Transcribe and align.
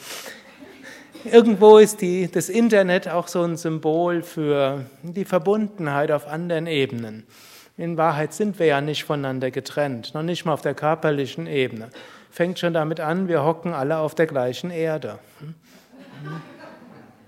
Irgendwo 1.25 1.79
ist 1.79 2.01
die, 2.01 2.29
das 2.29 2.49
Internet 2.49 3.07
auch 3.07 3.27
so 3.27 3.41
ein 3.41 3.57
Symbol 3.57 4.21
für 4.21 4.85
die 5.01 5.25
Verbundenheit 5.25 6.11
auf 6.11 6.27
anderen 6.27 6.67
Ebenen. 6.67 7.25
In 7.75 7.97
Wahrheit 7.97 8.33
sind 8.33 8.59
wir 8.59 8.67
ja 8.67 8.79
nicht 8.79 9.03
voneinander 9.03 9.49
getrennt, 9.49 10.13
noch 10.13 10.21
nicht 10.21 10.45
mal 10.45 10.53
auf 10.53 10.61
der 10.61 10.75
körperlichen 10.75 11.47
Ebene. 11.47 11.89
Fängt 12.29 12.59
schon 12.59 12.73
damit 12.73 12.99
an, 12.99 13.27
wir 13.27 13.43
hocken 13.43 13.73
alle 13.73 13.97
auf 13.97 14.13
der 14.13 14.27
gleichen 14.27 14.69
Erde. 14.69 15.17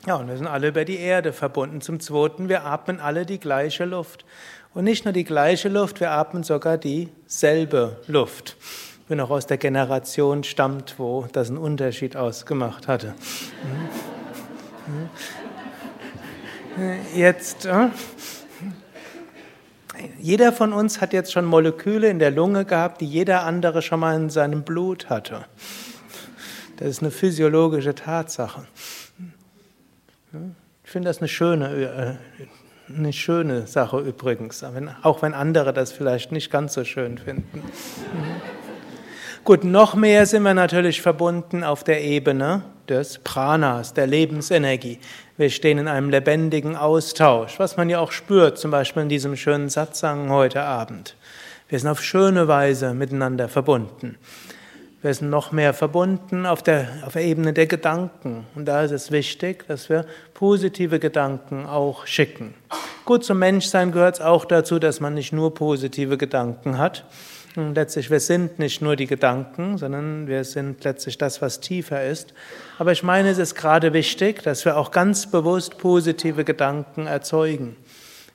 Ja, 0.08 0.18
und 0.18 0.28
wir 0.28 0.38
sind 0.38 0.46
alle 0.46 0.68
über 0.68 0.86
die 0.86 1.00
Erde 1.00 1.34
verbunden. 1.34 1.82
Zum 1.82 2.00
Zweiten, 2.00 2.48
wir 2.48 2.64
atmen 2.66 3.00
alle 3.00 3.26
die 3.26 3.40
gleiche 3.40 3.86
Luft. 3.86 4.24
Und 4.76 4.84
nicht 4.84 5.04
nur 5.04 5.14
die 5.14 5.24
gleiche 5.24 5.68
Luft, 5.68 6.00
wir 6.00 6.12
atmen 6.12 6.44
sogar 6.44 6.78
dieselbe 6.78 8.00
Luft. 8.06 8.56
Bin 9.08 9.20
auch 9.20 9.32
aus 9.32 9.48
der 9.48 9.58
Generation 9.58 10.44
stammt, 10.44 11.00
wo 11.00 11.26
das 11.32 11.50
einen 11.50 11.58
Unterschied 11.58 12.16
ausgemacht 12.16 12.88
hatte. 12.88 13.16
Jetzt, 17.16 17.66
äh, 17.66 17.88
jeder 20.20 20.52
von 20.52 20.72
uns 20.74 21.02
hat 21.02 21.14
jetzt 21.14 21.32
schon 21.32 21.46
Moleküle 21.46 22.10
in 22.10 22.20
der 22.20 22.32
Lunge 22.32 22.66
gehabt, 22.66 23.02
die 23.02 23.08
jeder 23.08 23.44
andere 23.44 23.82
schon 23.82 24.02
mal 24.02 24.16
in 24.16 24.30
seinem 24.30 24.64
Blut 24.64 25.10
hatte. 25.10 25.46
Das 26.78 26.90
ist 26.90 27.02
eine 27.02 27.12
physiologische 27.12 27.96
Tatsache. 27.96 28.68
Ich 30.84 30.92
finde 30.92 31.10
das 31.10 31.20
eine 31.20 31.28
schöne, 31.28 32.18
äh, 32.90 32.94
eine 32.94 33.14
schöne 33.14 33.68
Sache 33.68 34.00
übrigens, 34.00 34.64
auch 35.02 35.22
wenn 35.22 35.34
andere 35.34 35.74
das 35.74 35.92
vielleicht 35.92 36.32
nicht 36.32 36.52
ganz 36.52 36.74
so 36.74 36.84
schön 36.84 37.18
finden. 37.18 37.64
Gut, 39.44 39.64
noch 39.64 39.96
mehr 39.96 40.26
sind 40.26 40.44
wir 40.44 40.54
natürlich 40.54 41.02
verbunden 41.02 41.64
auf 41.64 41.84
der 41.84 42.04
Ebene 42.04 42.64
des 42.90 43.20
Pranas, 43.20 43.94
der 43.94 44.08
Lebensenergie. 44.08 45.00
Wir 45.38 45.50
stehen 45.50 45.78
in 45.78 45.88
einem 45.88 46.10
lebendigen 46.10 46.76
Austausch, 46.76 47.60
was 47.60 47.78
man 47.78 47.90
ja 47.90 48.00
auch 48.00 48.12
spürt, 48.12 48.58
zum 48.58 48.72
Beispiel 48.72 49.04
in 49.04 49.10
diesem 49.10 49.36
schönen 49.36 49.70
Satzang 49.70 50.30
heute 50.30 50.62
Abend. 50.64 51.16
Wir 51.68 51.80
sind 51.80 51.90
auf 51.90 52.04
schöne 52.04 52.48
Weise 52.48 52.94
miteinander 52.94 53.50
verbunden. 53.50 54.18
Wir 55.06 55.14
sind 55.14 55.30
noch 55.30 55.52
mehr 55.52 55.76
verbunden 55.76 56.48
auf 56.48 56.64
der, 56.64 56.88
auf 57.06 57.14
der 57.14 57.22
Ebene 57.22 57.54
der 57.54 57.68
Gedanken. 57.68 58.48
Und 58.56 58.66
da 58.66 58.82
ist 58.82 58.90
es 58.90 59.12
wichtig, 59.12 59.68
dass 59.68 59.88
wir 59.88 60.04
positive 60.34 60.98
Gedanken 60.98 61.68
auch 61.68 62.08
schicken. 62.08 62.56
Gut, 63.06 63.24
zum 63.24 63.38
Menschsein 63.38 63.92
gehört 63.92 64.16
es 64.16 64.22
auch 64.22 64.46
dazu, 64.46 64.80
dass 64.80 65.02
man 65.02 65.14
nicht 65.14 65.32
nur 65.32 65.54
positive 65.54 66.18
Gedanken 66.18 66.80
hat. 66.80 67.06
Und 67.56 67.76
letztlich, 67.76 68.10
wir 68.10 68.20
sind 68.20 68.58
nicht 68.58 68.82
nur 68.82 68.96
die 68.96 69.06
Gedanken, 69.06 69.78
sondern 69.78 70.26
wir 70.26 70.44
sind 70.44 70.84
letztlich 70.84 71.20
das, 71.20 71.40
was 71.40 71.60
tiefer 71.60 72.04
ist. 72.04 72.34
Aber 72.80 72.92
ich 72.92 73.04
meine, 73.04 73.30
es 73.30 73.38
ist 73.38 73.54
gerade 73.54 73.94
wichtig, 73.94 74.42
dass 74.42 74.66
wir 74.66 74.76
auch 74.76 74.90
ganz 74.90 75.30
bewusst 75.30 75.78
positive 75.78 76.44
Gedanken 76.44 77.06
erzeugen. 77.06 77.76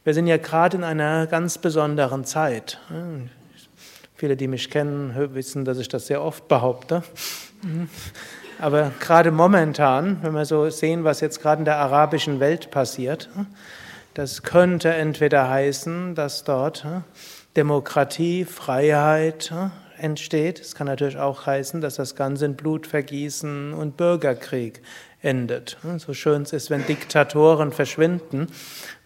Wir 0.04 0.14
sind 0.14 0.28
ja 0.28 0.36
gerade 0.36 0.76
in 0.76 0.84
einer 0.84 1.26
ganz 1.26 1.59
besonderen 1.59 2.25
Zeit. 2.25 2.78
Viele, 4.20 4.36
die 4.36 4.48
mich 4.48 4.69
kennen, 4.69 5.14
wissen, 5.32 5.64
dass 5.64 5.78
ich 5.78 5.88
das 5.88 6.06
sehr 6.06 6.22
oft 6.22 6.47
behaupte. 6.47 7.03
Mhm. 7.62 7.88
Aber 8.58 8.92
gerade 9.00 9.31
momentan, 9.31 10.19
wenn 10.20 10.34
wir 10.34 10.44
so 10.44 10.69
sehen, 10.69 11.04
was 11.04 11.22
jetzt 11.22 11.41
gerade 11.41 11.60
in 11.60 11.64
der 11.64 11.78
arabischen 11.78 12.38
Welt 12.38 12.70
passiert, 12.70 13.30
das 14.12 14.42
könnte 14.42 14.92
entweder 14.92 15.48
heißen, 15.48 16.14
dass 16.14 16.44
dort 16.44 16.84
Demokratie, 17.56 18.44
Freiheit 18.44 19.54
entsteht. 19.97 20.60
Es 20.60 20.75
kann 20.75 20.86
natürlich 20.86 21.16
auch 21.16 21.47
heißen, 21.47 21.80
dass 21.80 21.94
das 21.94 22.14
Ganze 22.14 22.44
in 22.44 22.56
Blutvergießen 22.56 23.72
und 23.72 23.97
Bürgerkrieg 23.97 24.82
endet. 25.22 25.76
So 25.98 26.14
schön 26.14 26.42
es 26.42 26.53
ist, 26.53 26.70
wenn 26.70 26.86
Diktatoren 26.86 27.72
verschwinden. 27.72 28.47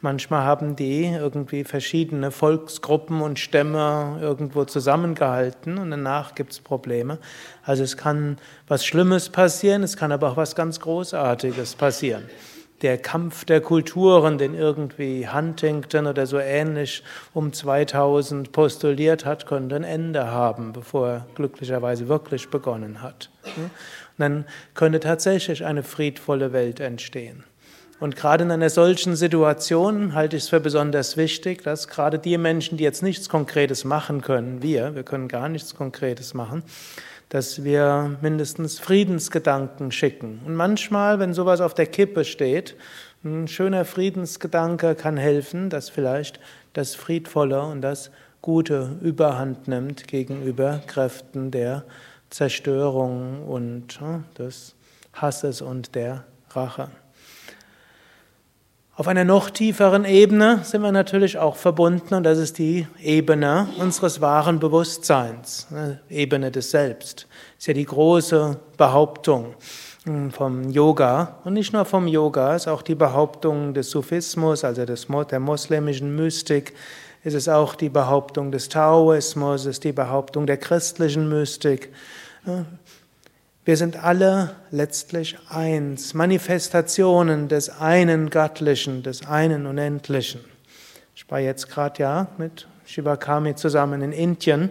Manchmal 0.01 0.45
haben 0.45 0.77
die 0.77 1.07
irgendwie 1.07 1.65
verschiedene 1.65 2.31
Volksgruppen 2.31 3.21
und 3.21 3.39
Stämme 3.39 4.19
irgendwo 4.21 4.65
zusammengehalten 4.65 5.79
und 5.79 5.91
danach 5.91 6.35
gibt 6.35 6.53
es 6.53 6.61
Probleme. 6.61 7.19
Also 7.65 7.83
es 7.83 7.97
kann 7.97 8.39
was 8.69 8.85
Schlimmes 8.85 9.29
passieren, 9.31 9.83
es 9.83 9.97
kann 9.97 10.13
aber 10.13 10.31
auch 10.31 10.37
was 10.37 10.55
ganz 10.55 10.81
Großartiges 10.81 11.75
passieren 11.75 12.25
der 12.85 12.99
Kampf 12.99 13.47
der 13.47 13.63
Kulturen, 13.63 14.37
den 14.37 14.55
irgendwie 14.55 15.27
Huntington 15.27 16.07
oder 16.07 16.27
so 16.27 16.39
ähnlich 16.39 17.03
um 17.33 17.53
2000 17.53 18.53
postuliert 18.53 19.25
hat, 19.25 19.47
könnte 19.47 19.77
ein 19.77 19.85
Ende 19.85 20.31
haben, 20.31 20.75
bevor 20.75 21.09
er 21.09 21.27
glücklicherweise 21.35 22.09
wirklich 22.09 22.51
begonnen 22.51 23.01
hat. 23.01 23.31
Dann 24.19 24.45
könnte 24.75 25.01
tatsächlich 25.01 25.65
eine 25.65 25.83
friedvolle 25.83 26.53
Welt 26.53 26.81
entstehen. 26.81 27.45
Und 28.01 28.17
gerade 28.17 28.45
in 28.45 28.51
einer 28.51 28.71
solchen 28.71 29.17
Situation 29.17 30.15
halte 30.15 30.37
ich 30.37 30.45
es 30.45 30.49
für 30.49 30.61
besonders 30.61 31.17
wichtig, 31.17 31.63
dass 31.63 31.89
gerade 31.89 32.19
die 32.19 32.37
Menschen, 32.37 32.77
die 32.77 32.85
jetzt 32.85 33.03
nichts 33.03 33.29
Konkretes 33.29 33.85
machen 33.85 34.21
können, 34.21 34.63
wir, 34.63 34.95
wir 34.95 35.05
können 35.05 35.29
gar 35.29 35.49
nichts 35.49 35.75
Konkretes 35.75 36.35
machen, 36.35 36.65
dass 37.29 37.65
wir 37.65 38.17
mindestens 38.21 38.79
Friedensgedanken 38.79 39.93
schicken. 39.93 40.41
Und 40.45 40.55
manchmal, 40.55 41.19
wenn 41.19 41.35
sowas 41.35 41.61
auf 41.61 41.75
der 41.75 41.87
Kippe 41.87 42.25
steht, 42.25 42.77
ein 43.25 43.49
schöner 43.49 43.85
Friedensgedanke 43.85 44.95
kann 44.97 45.17
helfen, 45.17 45.71
dass 45.71 45.89
vielleicht 45.89 46.41
das 46.75 46.95
Friedvolle 46.95 47.63
und 47.63 47.81
das 47.81 48.11
Gute 48.43 48.99
überhand 49.01 49.69
nimmt 49.69 50.09
gegenüber 50.09 50.83
Kräften 50.87 51.51
der 51.51 51.85
Zerstörung 52.35 53.47
und 53.47 54.01
des 54.37 54.75
Hasses 55.13 55.63
und 55.63 55.95
der 55.95 56.25
Rache. 56.51 56.89
Auf 58.97 59.07
einer 59.07 59.23
noch 59.23 59.51
tieferen 59.51 60.05
Ebene 60.05 60.59
sind 60.65 60.83
wir 60.83 60.91
natürlich 60.91 61.39
auch 61.39 61.55
verbunden 61.55 62.13
und 62.13 62.25
das 62.25 62.39
ist 62.39 62.59
die 62.59 62.89
Ebene 63.01 63.69
unseres 63.79 64.21
wahren 64.21 64.59
Bewusstseins, 64.59 65.69
ne, 65.71 66.01
Ebene 66.09 66.51
des 66.51 66.73
Selbst. 66.73 67.29
Das 67.29 67.59
ist 67.59 67.67
ja 67.69 67.75
die 67.75 67.85
große 67.85 68.59
Behauptung 68.77 69.55
hm, 70.03 70.33
vom 70.33 70.71
Yoga 70.71 71.39
und 71.45 71.53
nicht 71.53 71.73
nur 71.73 71.85
vom 71.85 72.09
Yoga, 72.09 72.57
es 72.57 72.63
ist 72.63 72.69
auch 72.69 72.83
die 72.83 72.97
Behauptung 72.97 73.75
des 73.75 73.91
Sufismus, 73.91 74.65
also 74.65 74.85
des, 74.85 75.07
der 75.31 75.39
muslimischen 75.39 76.17
Mystik, 76.17 76.75
es 77.23 77.33
ist 77.33 77.49
auch 77.49 77.77
die 77.77 77.89
Behauptung 77.89 78.51
des 78.51 78.69
Taoismus, 78.69 79.63
es 79.63 79.67
ist 79.67 79.85
die 79.85 79.93
Behauptung 79.93 80.47
der 80.47 80.59
christlichen 80.59 81.29
Mystik. 81.29 81.91
Wir 83.65 83.77
sind 83.77 84.03
alle 84.03 84.57
letztlich 84.71 85.37
eins, 85.49 86.15
Manifestationen 86.15 87.49
des 87.49 87.71
einen 87.71 88.31
Göttlichen, 88.31 89.03
des 89.03 89.27
einen 89.27 89.67
Unendlichen. 89.67 90.41
Ich 91.17 91.31
war 91.31 91.41
jetzt 91.41 91.71
gerade 91.71 92.03
ja 92.03 92.27
mit 92.37 92.67
Shivakami 92.85 93.55
zusammen 93.55 94.03
in 94.03 94.13
Indien 94.13 94.71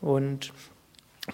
und 0.00 0.52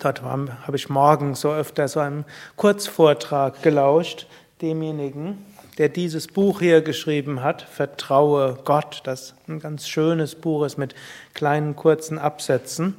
Dort 0.00 0.22
habe 0.22 0.76
ich 0.76 0.88
morgens 0.88 1.40
so 1.40 1.52
öfter 1.52 1.88
so 1.88 2.00
einen 2.00 2.24
Kurzvortrag 2.56 3.62
gelauscht, 3.62 4.26
demjenigen, 4.60 5.44
der 5.78 5.88
dieses 5.88 6.26
Buch 6.26 6.60
hier 6.60 6.82
geschrieben 6.82 7.42
hat, 7.42 7.62
Vertraue 7.62 8.58
Gott, 8.64 9.00
das 9.04 9.34
ein 9.48 9.60
ganz 9.60 9.88
schönes 9.88 10.34
Buch 10.34 10.64
ist 10.64 10.76
mit 10.76 10.94
kleinen 11.34 11.76
kurzen 11.76 12.18
Absätzen. 12.18 12.94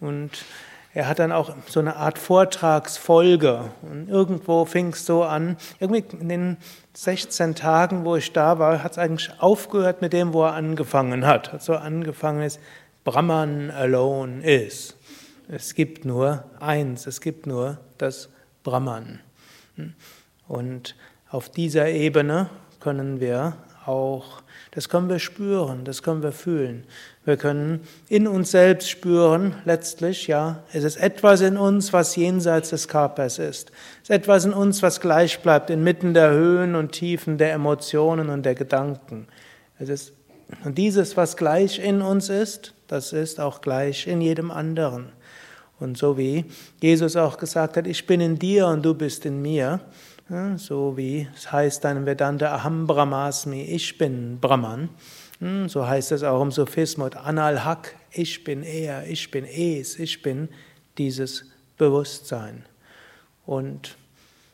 Und 0.00 0.30
er 0.94 1.08
hat 1.08 1.18
dann 1.18 1.32
auch 1.32 1.54
so 1.66 1.80
eine 1.80 1.96
Art 1.96 2.18
Vortragsfolge. 2.18 3.70
Und 3.82 4.08
irgendwo 4.08 4.64
fing 4.66 4.88
es 4.88 5.06
so 5.06 5.22
an, 5.22 5.56
irgendwie 5.80 6.04
in 6.18 6.28
den 6.28 6.56
16 6.94 7.54
Tagen, 7.54 8.04
wo 8.04 8.16
ich 8.16 8.32
da 8.32 8.58
war, 8.58 8.82
hat 8.82 8.92
es 8.92 8.98
eigentlich 8.98 9.30
aufgehört 9.38 10.02
mit 10.02 10.12
dem, 10.12 10.34
wo 10.34 10.44
er 10.44 10.52
angefangen 10.52 11.26
hat. 11.26 11.52
Hat 11.52 11.62
so 11.62 11.74
angefangen 11.74 12.42
ist, 12.42 12.60
Brahman 13.04 13.70
alone 13.70 14.44
is. 14.44 14.94
Es 15.48 15.74
gibt 15.74 16.04
nur 16.04 16.44
eins, 16.60 17.06
es 17.06 17.20
gibt 17.20 17.46
nur 17.46 17.78
das 17.96 18.28
Brahman. 18.62 19.20
Und 20.46 20.94
auf 21.30 21.48
dieser 21.48 21.88
Ebene 21.88 22.50
können 22.80 23.20
wir 23.20 23.56
auch, 23.86 24.42
das 24.72 24.88
können 24.88 25.08
wir 25.08 25.18
spüren, 25.18 25.84
das 25.84 26.02
können 26.02 26.22
wir 26.22 26.32
fühlen. 26.32 26.86
Wir 27.24 27.36
können 27.36 27.80
in 28.08 28.26
uns 28.26 28.50
selbst 28.50 28.90
spüren, 28.90 29.54
letztlich, 29.64 30.26
ja, 30.26 30.64
es 30.72 30.82
ist 30.82 30.96
etwas 30.96 31.40
in 31.40 31.56
uns, 31.56 31.92
was 31.92 32.16
jenseits 32.16 32.70
des 32.70 32.88
Körpers 32.88 33.38
ist. 33.38 33.70
Es 34.02 34.10
ist 34.10 34.10
etwas 34.10 34.44
in 34.44 34.52
uns, 34.52 34.82
was 34.82 35.00
gleich 35.00 35.38
bleibt 35.38 35.70
inmitten 35.70 36.14
der 36.14 36.32
Höhen 36.32 36.74
und 36.74 36.90
Tiefen 36.90 37.38
der 37.38 37.52
Emotionen 37.52 38.28
und 38.28 38.44
der 38.44 38.56
Gedanken. 38.56 39.28
Es 39.78 39.88
ist, 39.88 40.14
und 40.64 40.78
dieses, 40.78 41.16
was 41.16 41.36
gleich 41.36 41.78
in 41.78 42.02
uns 42.02 42.28
ist, 42.28 42.74
das 42.88 43.12
ist 43.12 43.38
auch 43.38 43.60
gleich 43.60 44.08
in 44.08 44.20
jedem 44.20 44.50
anderen. 44.50 45.12
Und 45.78 45.96
so 45.96 46.18
wie 46.18 46.44
Jesus 46.80 47.14
auch 47.14 47.38
gesagt 47.38 47.76
hat, 47.76 47.86
ich 47.86 48.04
bin 48.04 48.20
in 48.20 48.38
dir 48.38 48.66
und 48.66 48.84
du 48.84 48.94
bist 48.94 49.24
in 49.26 49.40
mir, 49.40 49.80
so 50.56 50.96
wie 50.96 51.28
es 51.36 51.52
heißt 51.52 51.84
dann 51.84 52.04
Vedanta 52.04 52.52
Aham 52.52 52.86
Brahmasmi, 52.86 53.62
ich 53.62 53.96
bin 53.96 54.38
Brahman, 54.40 54.80
hm, 54.80 54.88
so 55.66 55.86
heißt 55.86 56.12
es 56.12 56.22
auch 56.22 56.40
im 56.40 56.52
Sophismus, 56.52 57.16
Anal 57.16 57.64
Hak, 57.64 57.96
ich 58.12 58.44
bin 58.44 58.62
er, 58.62 59.08
ich 59.08 59.28
bin 59.30 59.44
es, 59.44 59.98
ich 59.98 60.22
bin 60.22 60.48
dieses 60.98 61.50
Bewusstsein. 61.76 62.64
Und 63.44 63.96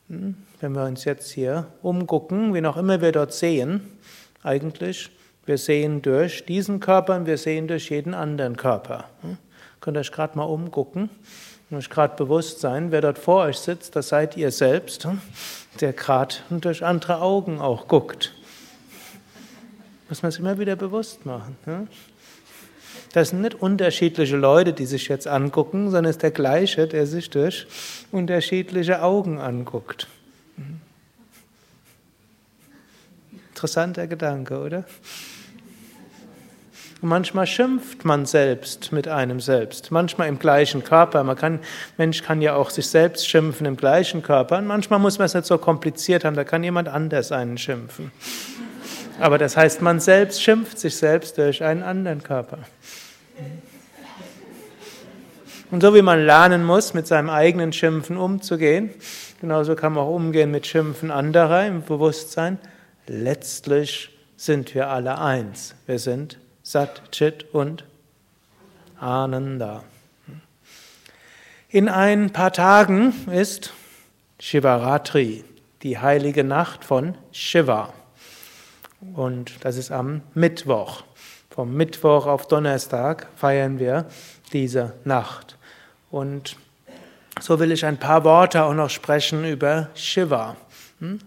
hm, 0.08 0.37
wenn 0.61 0.73
wir 0.73 0.85
uns 0.85 1.05
jetzt 1.05 1.31
hier 1.31 1.67
umgucken, 1.82 2.55
wie 2.55 2.62
noch 2.62 2.79
immer 2.79 3.02
wir 3.02 3.12
dort 3.12 3.35
sehen, 3.35 3.99
eigentlich, 4.43 5.11
wir 5.44 5.58
sehen 5.58 6.00
durch 6.00 6.46
diesen 6.46 6.81
Körper 6.81 7.17
und 7.17 7.26
wir 7.26 7.37
sehen 7.37 7.69
durch 7.69 7.90
jeden 7.90 8.14
anderen 8.14 8.56
Körper. 8.56 9.11
Hm, 9.20 9.37
könnt 9.81 9.99
ihr 9.99 10.00
euch 10.00 10.12
gerade 10.12 10.38
mal 10.38 10.44
umgucken 10.44 11.11
und 11.69 11.76
euch 11.76 11.90
gerade 11.90 12.17
bewusst 12.17 12.61
sein, 12.61 12.93
wer 12.93 13.02
dort 13.02 13.19
vor 13.19 13.44
euch 13.44 13.58
sitzt, 13.58 13.94
das 13.94 14.08
seid 14.08 14.38
ihr 14.38 14.50
selbst, 14.50 15.06
der 15.82 15.93
gerade 15.93 16.37
durch 16.49 16.82
andere 16.82 17.20
Augen 17.20 17.61
auch 17.61 17.88
guckt. 17.88 18.32
Muss 20.08 20.22
man 20.22 20.31
es 20.31 20.38
immer 20.38 20.58
wieder 20.58 20.76
bewusst 20.76 21.26
machen. 21.26 21.56
Das 23.12 23.31
sind 23.31 23.43
nicht 23.43 23.55
unterschiedliche 23.55 24.37
Leute, 24.37 24.72
die 24.72 24.87
sich 24.87 25.08
jetzt 25.08 25.26
angucken, 25.26 25.87
sondern 25.87 26.06
es 26.06 26.16
ist 26.16 26.22
der 26.22 26.31
gleiche, 26.31 26.87
der 26.87 27.06
sich 27.06 27.31
durch 27.31 27.66
unterschiedliche 28.12 29.02
Augen 29.02 29.38
anguckt. 29.38 30.08
Interessanter 33.50 34.06
Gedanke, 34.06 34.58
oder? 34.58 34.84
Und 37.00 37.11
manchmal 37.11 37.46
schimpft 37.46 38.04
man 38.04 38.26
selbst 38.26 38.90
mit 38.90 39.06
einem 39.06 39.40
selbst, 39.40 39.93
manchmal 39.93 40.28
im 40.28 40.38
gleichen 40.38 40.82
Körper. 40.82 41.22
Man 41.22 41.37
kann, 41.37 41.61
Mensch 41.96 42.22
kann 42.22 42.43
ja 42.43 42.54
auch 42.56 42.70
sich 42.70 42.88
selbst 42.88 43.28
schimpfen 43.28 43.66
im 43.66 43.76
gleichen 43.76 44.22
Körper. 44.22 44.58
Und 44.58 44.66
manchmal 44.66 44.99
muss 44.99 45.19
man 45.19 45.26
es 45.26 45.34
nicht 45.34 45.46
so 45.46 45.58
kompliziert 45.58 46.25
haben, 46.25 46.34
da 46.34 46.43
kann 46.43 46.64
jemand 46.64 46.88
anders 46.88 47.31
einen 47.31 47.56
schimpfen. 47.56 48.11
Aber 49.19 49.38
das 49.38 49.56
heißt, 49.56 49.82
man 49.82 50.00
selbst 50.00 50.43
schimpft 50.43 50.79
sich 50.79 50.97
selbst 50.97 51.38
durch 51.38 51.62
einen 51.62 51.82
anderen 51.82 52.23
Körper. 52.23 52.59
Und 55.70 55.82
so 55.82 55.94
wie 55.94 56.03
man 56.03 56.25
lernen 56.25 56.65
muss, 56.65 56.94
mit 56.94 57.06
seinem 57.06 57.29
eigenen 57.29 57.73
Schimpfen 57.73 58.17
umzugehen, 58.17 58.91
genauso 59.41 59.75
kann 59.75 59.93
man 59.93 60.05
auch 60.05 60.15
umgehen 60.15 60.50
mit 60.50 60.67
Schimpfen 60.67 61.11
anderer 61.11 61.67
im 61.67 61.82
Bewusstsein. 61.82 62.59
Letztlich 63.06 64.11
sind 64.37 64.75
wir 64.75 64.88
alle 64.88 65.19
eins. 65.19 65.75
Wir 65.87 65.99
sind 65.99 66.38
Sat, 66.62 67.11
Chit 67.12 67.47
und 67.53 67.85
Ananda. 68.99 69.85
In 71.71 71.88
ein 71.88 72.31
paar 72.31 72.53
Tagen 72.53 73.12
ist 73.31 73.75
Shivaratri, 74.38 75.44
die 75.82 75.99
heilige 75.99 76.44
Nacht 76.44 76.85
von 76.85 77.14
Shiva. 77.32 77.93
Und 79.15 79.65
das 79.65 79.77
ist 79.77 79.91
am 79.91 80.23
Mittwoch. 80.35 81.03
Vom 81.50 81.75
Mittwoch 81.75 82.27
auf 82.27 82.47
Donnerstag 82.49 83.29
feiern 83.37 83.79
wir 83.79 84.06
diese 84.53 84.95
Nacht. 85.05 85.56
Und 86.11 86.56
so 87.41 87.61
will 87.61 87.73
ich 87.73 87.85
ein 87.85 87.99
paar 87.99 88.25
Worte 88.25 88.65
auch 88.65 88.75
noch 88.75 88.91
sprechen 88.91 89.45
über 89.45 89.89
Shiva. 89.95 90.56
Hm? 91.00 91.21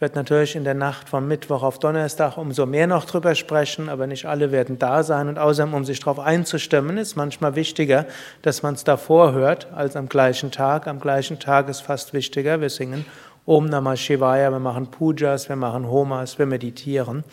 Ich 0.00 0.02
werde 0.02 0.14
natürlich 0.14 0.56
in 0.56 0.64
der 0.64 0.72
Nacht 0.72 1.10
vom 1.10 1.28
Mittwoch 1.28 1.62
auf 1.62 1.78
Donnerstag 1.78 2.38
umso 2.38 2.64
mehr 2.64 2.86
noch 2.86 3.04
drüber 3.04 3.34
sprechen, 3.34 3.90
aber 3.90 4.06
nicht 4.06 4.24
alle 4.24 4.50
werden 4.50 4.78
da 4.78 5.02
sein. 5.02 5.28
Und 5.28 5.38
außerdem, 5.38 5.74
um 5.74 5.84
sich 5.84 6.00
darauf 6.00 6.18
einzustimmen, 6.18 6.96
ist 6.96 7.16
manchmal 7.16 7.54
wichtiger, 7.54 8.06
dass 8.40 8.62
man 8.62 8.76
es 8.76 8.84
davor 8.84 9.32
hört, 9.32 9.70
als 9.74 9.96
am 9.96 10.08
gleichen 10.08 10.52
Tag. 10.52 10.86
Am 10.86 11.00
gleichen 11.00 11.38
Tag 11.38 11.68
ist 11.68 11.80
fast 11.80 12.14
wichtiger. 12.14 12.62
Wir 12.62 12.70
singen 12.70 13.04
Om 13.50 13.66
Namah 13.66 13.96
Shivaya, 13.96 14.52
wir 14.52 14.60
machen 14.60 14.86
Pujas, 14.92 15.48
wir 15.48 15.56
machen 15.56 15.90
Homas, 15.90 16.38
wir 16.38 16.46
meditieren. 16.46 17.24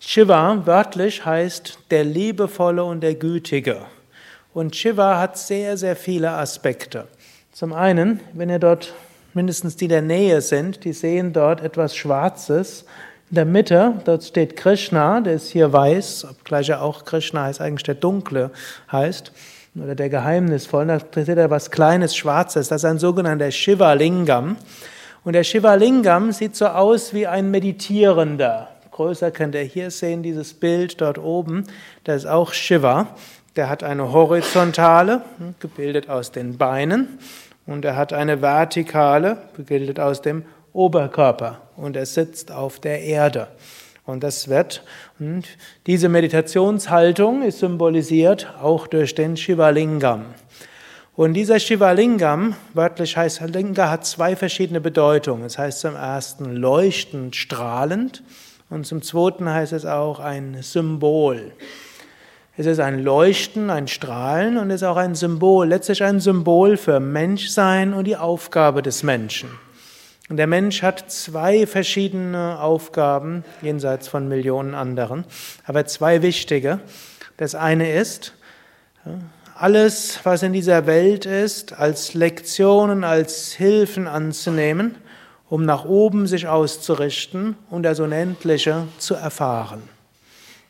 Shiva 0.00 0.66
wörtlich 0.66 1.24
heißt 1.24 1.78
der 1.92 2.02
Liebevolle 2.02 2.82
und 2.82 3.02
der 3.02 3.14
Gütige. 3.14 3.82
Und 4.52 4.74
Shiva 4.74 5.20
hat 5.20 5.38
sehr, 5.38 5.76
sehr 5.76 5.94
viele 5.94 6.32
Aspekte. 6.32 7.06
Zum 7.52 7.72
einen, 7.72 8.18
wenn 8.32 8.50
ihr 8.50 8.58
dort 8.58 8.94
mindestens 9.32 9.76
die 9.76 9.86
der 9.86 10.02
Nähe 10.02 10.40
sind, 10.40 10.82
die 10.82 10.92
sehen 10.92 11.32
dort 11.32 11.62
etwas 11.62 11.94
Schwarzes. 11.94 12.84
In 13.30 13.36
der 13.36 13.44
Mitte, 13.44 14.00
dort 14.06 14.24
steht 14.24 14.56
Krishna, 14.56 15.20
der 15.20 15.34
ist 15.34 15.50
hier 15.50 15.72
weiß, 15.72 16.26
obgleich 16.32 16.68
er 16.68 16.82
auch 16.82 17.04
Krishna 17.04 17.44
heißt, 17.44 17.60
eigentlich 17.60 17.84
der 17.84 17.94
Dunkle 17.94 18.50
heißt, 18.90 19.30
oder 19.80 19.94
der 19.94 20.08
Geheimnisvolle. 20.08 20.98
Da 21.12 21.24
seht 21.24 21.38
ihr 21.38 21.48
was 21.48 21.70
Kleines, 21.70 22.16
Schwarzes, 22.16 22.66
das 22.66 22.82
ist 22.82 22.90
ein 22.90 22.98
sogenannter 22.98 23.52
Shiva 23.52 23.92
Lingam. 23.92 24.56
Und 25.26 25.32
der 25.32 25.42
Shiva 25.42 25.74
Lingam 25.74 26.30
sieht 26.30 26.54
so 26.54 26.66
aus 26.66 27.12
wie 27.12 27.26
ein 27.26 27.50
Meditierender. 27.50 28.68
Größer 28.92 29.32
könnt 29.32 29.56
ihr 29.56 29.62
hier 29.62 29.90
sehen, 29.90 30.22
dieses 30.22 30.54
Bild 30.54 31.00
dort 31.00 31.18
oben. 31.18 31.64
Das 32.04 32.18
ist 32.22 32.26
auch 32.26 32.52
Shiva. 32.52 33.08
Der 33.56 33.68
hat 33.68 33.82
eine 33.82 34.12
horizontale, 34.12 35.22
hm, 35.38 35.56
gebildet 35.58 36.08
aus 36.08 36.30
den 36.30 36.58
Beinen. 36.58 37.18
Und 37.66 37.84
er 37.84 37.96
hat 37.96 38.12
eine 38.12 38.40
vertikale, 38.40 39.38
gebildet 39.56 39.98
aus 39.98 40.22
dem 40.22 40.44
Oberkörper. 40.72 41.60
Und 41.74 41.96
er 41.96 42.06
sitzt 42.06 42.52
auf 42.52 42.78
der 42.78 43.02
Erde. 43.02 43.48
Und 44.04 44.22
das 44.22 44.46
wird, 44.46 44.84
und 45.18 45.44
diese 45.88 46.08
Meditationshaltung 46.08 47.42
ist 47.42 47.58
symbolisiert 47.58 48.54
auch 48.62 48.86
durch 48.86 49.16
den 49.16 49.36
Shivalingam. 49.36 50.26
Und 51.16 51.32
dieser 51.32 51.58
Shivalingam, 51.58 52.56
wörtlich 52.74 53.16
heißt 53.16 53.40
Linga, 53.40 53.88
hat 53.88 54.04
zwei 54.04 54.36
verschiedene 54.36 54.82
Bedeutungen. 54.82 55.44
Es 55.44 55.56
heißt 55.56 55.80
zum 55.80 55.94
ersten 55.94 56.54
leuchtend, 56.54 57.34
strahlend 57.34 58.22
und 58.68 58.86
zum 58.86 59.00
zweiten 59.00 59.48
heißt 59.48 59.72
es 59.72 59.86
auch 59.86 60.20
ein 60.20 60.58
Symbol. 60.60 61.52
Es 62.58 62.66
ist 62.66 62.80
ein 62.80 63.02
Leuchten, 63.02 63.70
ein 63.70 63.88
Strahlen 63.88 64.58
und 64.58 64.70
es 64.70 64.82
ist 64.82 64.88
auch 64.88 64.98
ein 64.98 65.14
Symbol, 65.14 65.66
letztlich 65.66 66.02
ein 66.04 66.20
Symbol 66.20 66.76
für 66.76 67.00
Menschsein 67.00 67.94
und 67.94 68.04
die 68.04 68.18
Aufgabe 68.18 68.82
des 68.82 69.02
Menschen. 69.02 69.48
Und 70.28 70.36
der 70.36 70.46
Mensch 70.46 70.82
hat 70.82 71.10
zwei 71.10 71.66
verschiedene 71.66 72.60
Aufgaben, 72.60 73.42
jenseits 73.62 74.06
von 74.06 74.28
Millionen 74.28 74.74
anderen, 74.74 75.24
aber 75.64 75.86
zwei 75.86 76.20
wichtige. 76.20 76.80
Das 77.38 77.54
eine 77.54 77.90
ist, 77.92 78.34
alles, 79.58 80.20
was 80.24 80.42
in 80.42 80.52
dieser 80.52 80.86
Welt 80.86 81.24
ist, 81.24 81.72
als 81.72 82.14
Lektionen, 82.14 83.04
als 83.04 83.52
Hilfen 83.52 84.06
anzunehmen, 84.06 84.96
um 85.48 85.64
nach 85.64 85.84
oben 85.84 86.26
sich 86.26 86.46
auszurichten 86.46 87.56
und 87.70 87.82
das 87.82 88.00
Unendliche 88.00 88.86
zu 88.98 89.14
erfahren. 89.14 89.82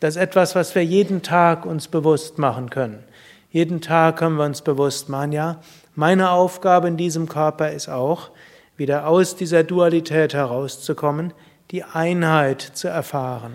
Das 0.01 0.17
ist 0.17 0.23
etwas, 0.23 0.55
was 0.55 0.75
wir 0.75 0.85
jeden 0.85 1.23
Tag 1.23 1.67
uns 1.67 1.89
bewusst 1.89 2.39
machen 2.39 2.71
können. 2.71 3.03
Jeden 3.51 3.81
Tag 3.81 4.19
können 4.19 4.37
wir 4.37 4.45
uns 4.45 4.63
bewusst 4.63 5.09
machen, 5.09 5.33
ja, 5.33 5.61
meine 5.95 6.31
Aufgabe 6.31 6.89
in 6.89 6.99
diesem 6.99 7.29
Körper 7.29 7.71
ist 7.73 7.89
auch, 7.89 8.31
wieder 8.77 9.07
aus 9.07 9.35
dieser 9.35 9.65
Dualität 9.65 10.35
herauszukommen, 10.35 11.33
die 11.71 11.83
Einheit 11.83 12.61
zu 12.61 12.89
erfahren, 12.89 13.55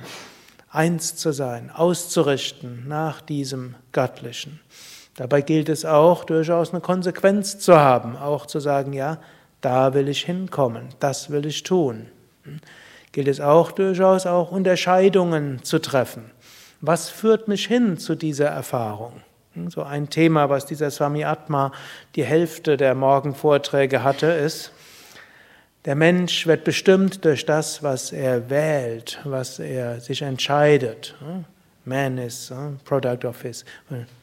eins 0.72 1.16
zu 1.16 1.32
sein, 1.32 1.70
auszurichten 1.70 2.88
nach 2.88 3.22
diesem 3.22 3.76
Göttlichen. 3.92 4.60
Dabei 5.22 5.42
gilt 5.42 5.70
es 5.70 5.86
auch, 5.86 6.24
durchaus 6.24 6.72
eine 6.72 6.82
Konsequenz 6.82 7.60
zu 7.60 7.78
haben, 7.78 8.18
auch 8.18 8.48
zu 8.48 8.60
sagen, 8.60 8.92
ja, 8.92 9.20
da 9.62 9.94
will 9.94 10.10
ich 10.10 10.24
hinkommen, 10.24 10.88
das 11.00 11.30
will 11.30 11.46
ich 11.46 11.62
tun. 11.62 12.08
Gilt 13.12 13.28
es 13.28 13.40
auch 13.40 13.72
durchaus 13.72 14.26
auch 14.26 14.52
Unterscheidungen 14.52 15.62
zu 15.62 15.78
treffen. 15.78 16.32
Was 16.80 17.10
führt 17.10 17.48
mich 17.48 17.68
hin 17.68 18.00
zu 18.00 18.16
dieser 18.16 18.48
Erfahrung? 18.48 19.22
So 19.68 19.84
ein 19.84 20.10
Thema, 20.10 20.50
was 20.50 20.66
dieser 20.66 20.90
Swami 20.90 21.24
Atma 21.24 21.72
die 22.16 22.24
Hälfte 22.24 22.76
der 22.76 22.96
Morgenvorträge 22.96 24.04
hatte, 24.04 24.26
ist, 24.26 24.72
der 25.86 25.94
Mensch 25.94 26.48
wird 26.48 26.64
bestimmt 26.64 27.24
durch 27.26 27.46
das, 27.46 27.84
was 27.84 28.12
er 28.12 28.50
wählt, 28.50 29.20
was 29.24 29.60
er 29.60 30.00
sich 30.00 30.24
entscheidet. 30.24 31.14
Man 31.92 32.18
is 32.20 32.52
a 32.54 32.72
product 32.86 33.26
of 33.26 33.42
his 33.42 33.66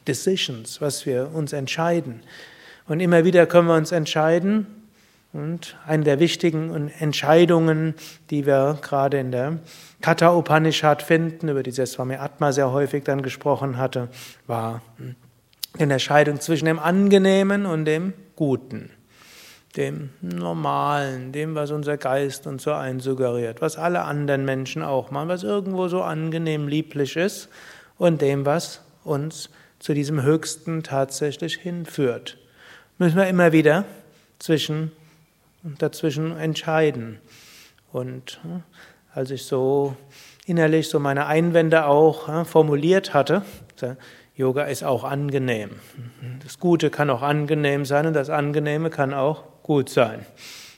decisions, 0.07 0.81
was 0.81 1.05
wir 1.05 1.29
uns 1.31 1.53
entscheiden. 1.53 2.21
Und 2.87 2.99
immer 2.99 3.23
wieder 3.23 3.45
können 3.45 3.67
wir 3.67 3.75
uns 3.75 3.91
entscheiden. 3.91 4.65
Und 5.33 5.77
eine 5.85 6.03
der 6.03 6.19
wichtigen 6.19 6.89
Entscheidungen, 6.99 7.93
die 8.31 8.47
wir 8.47 8.79
gerade 8.81 9.19
in 9.19 9.31
der 9.31 9.59
Katha 10.01 10.35
Upanishad 10.35 11.03
finden, 11.03 11.49
über 11.49 11.61
die 11.61 11.71
Swami 11.71 12.15
Atma 12.15 12.51
sehr 12.51 12.71
häufig 12.71 13.03
dann 13.03 13.21
gesprochen 13.21 13.77
hatte, 13.77 14.07
war 14.47 14.81
die 15.77 15.83
Entscheidung 15.83 16.39
zwischen 16.39 16.65
dem 16.65 16.79
Angenehmen 16.79 17.67
und 17.67 17.85
dem 17.85 18.13
Guten 18.35 18.89
dem 19.77 20.09
Normalen, 20.21 21.31
dem, 21.31 21.55
was 21.55 21.71
unser 21.71 21.97
Geist 21.97 22.47
uns 22.47 22.63
so 22.63 22.73
einsuggeriert, 22.73 23.61
was 23.61 23.77
alle 23.77 24.01
anderen 24.01 24.45
Menschen 24.45 24.81
auch 24.81 25.11
machen, 25.11 25.29
was 25.29 25.43
irgendwo 25.43 25.87
so 25.87 26.01
angenehm 26.01 26.67
lieblich 26.67 27.15
ist 27.15 27.49
und 27.97 28.21
dem, 28.21 28.45
was 28.45 28.81
uns 29.03 29.49
zu 29.79 29.93
diesem 29.93 30.23
Höchsten 30.23 30.83
tatsächlich 30.83 31.55
hinführt. 31.55 32.37
Müssen 32.97 33.17
wir 33.17 33.27
immer 33.27 33.51
wieder 33.51 33.85
zwischen 34.39 34.91
dazwischen 35.63 36.37
entscheiden. 36.37 37.19
Und 37.91 38.39
hm, 38.43 38.63
als 39.13 39.31
ich 39.31 39.43
so 39.43 39.95
innerlich 40.45 40.89
so 40.89 40.99
meine 40.99 41.27
Einwände 41.27 41.85
auch 41.85 42.27
hm, 42.27 42.45
formuliert 42.45 43.13
hatte, 43.13 43.43
Yoga 44.35 44.63
ist 44.63 44.83
auch 44.83 45.03
angenehm. 45.03 45.71
Das 46.43 46.59
Gute 46.59 46.89
kann 46.89 47.09
auch 47.09 47.21
angenehm 47.21 47.85
sein 47.85 48.07
und 48.07 48.13
das 48.13 48.29
Angenehme 48.29 48.89
kann 48.89 49.13
auch 49.13 49.43
gut 49.69 49.87
sein. 49.87 50.25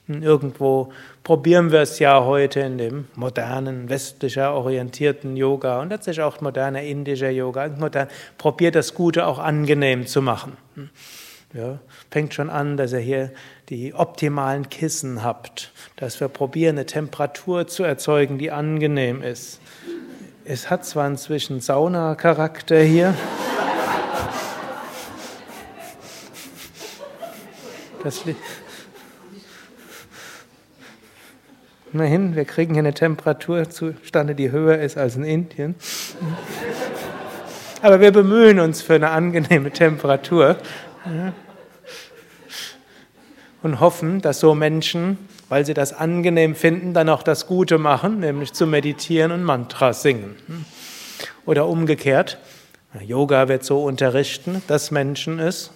Irgendwo 0.09 0.91
probieren 1.23 1.71
wir 1.71 1.79
es 1.79 1.99
ja 1.99 2.25
heute 2.25 2.59
in 2.59 2.77
dem 2.77 3.07
modernen, 3.15 3.87
westlicher 3.87 4.53
orientierten 4.53 5.37
Yoga 5.37 5.79
und 5.79 5.91
letztlich 5.91 6.19
auch 6.19 6.41
moderner 6.41 6.81
indischer 6.81 7.29
Yoga. 7.29 7.69
Modern, 7.69 8.09
probiert 8.37 8.75
das 8.75 8.93
Gute 8.93 9.27
auch 9.27 9.39
angenehm 9.39 10.07
zu 10.07 10.21
machen. 10.21 10.57
Ja, 11.53 11.79
fängt 12.09 12.33
schon 12.33 12.49
an, 12.49 12.75
dass 12.75 12.91
ihr 12.91 12.99
hier 12.99 13.31
die 13.69 13.93
optimalen 13.93 14.67
Kissen 14.67 15.23
habt, 15.23 15.71
dass 15.95 16.19
wir 16.19 16.27
probieren, 16.27 16.75
eine 16.75 16.85
Temperatur 16.85 17.67
zu 17.67 17.83
erzeugen, 17.83 18.39
die 18.39 18.51
angenehm 18.51 19.21
ist. 19.21 19.61
Es 20.43 20.69
hat 20.69 20.83
zwar 20.83 21.07
inzwischen 21.07 21.61
Sauna-Charakter 21.61 22.81
hier. 22.81 23.13
Das 28.03 28.25
liegt. 28.25 28.60
Immerhin, 31.93 32.35
wir 32.35 32.45
kriegen 32.45 32.73
hier 32.73 32.83
eine 32.83 32.93
Temperatur 32.93 33.69
zustande, 33.69 34.33
die 34.33 34.51
höher 34.51 34.77
ist 34.79 34.97
als 34.97 35.17
in 35.17 35.25
Indien. 35.25 35.75
Aber 37.81 37.99
wir 37.99 38.11
bemühen 38.11 38.59
uns 38.59 38.81
für 38.81 38.95
eine 38.95 39.09
angenehme 39.09 39.71
Temperatur 39.71 40.55
und 43.61 43.79
hoffen, 43.81 44.21
dass 44.21 44.39
so 44.39 44.55
Menschen, 44.55 45.17
weil 45.49 45.65
sie 45.65 45.73
das 45.73 45.91
angenehm 45.91 46.55
finden, 46.55 46.93
dann 46.93 47.09
auch 47.09 47.23
das 47.23 47.47
Gute 47.47 47.77
machen, 47.77 48.21
nämlich 48.21 48.53
zu 48.53 48.67
meditieren 48.67 49.31
und 49.31 49.43
Mantras 49.43 50.01
singen. 50.01 50.35
Oder 51.45 51.67
umgekehrt, 51.67 52.37
Yoga 53.01 53.49
wird 53.49 53.65
so 53.65 53.83
unterrichten, 53.83 54.61
dass 54.67 54.91
Menschen 54.91 55.39
es 55.39 55.71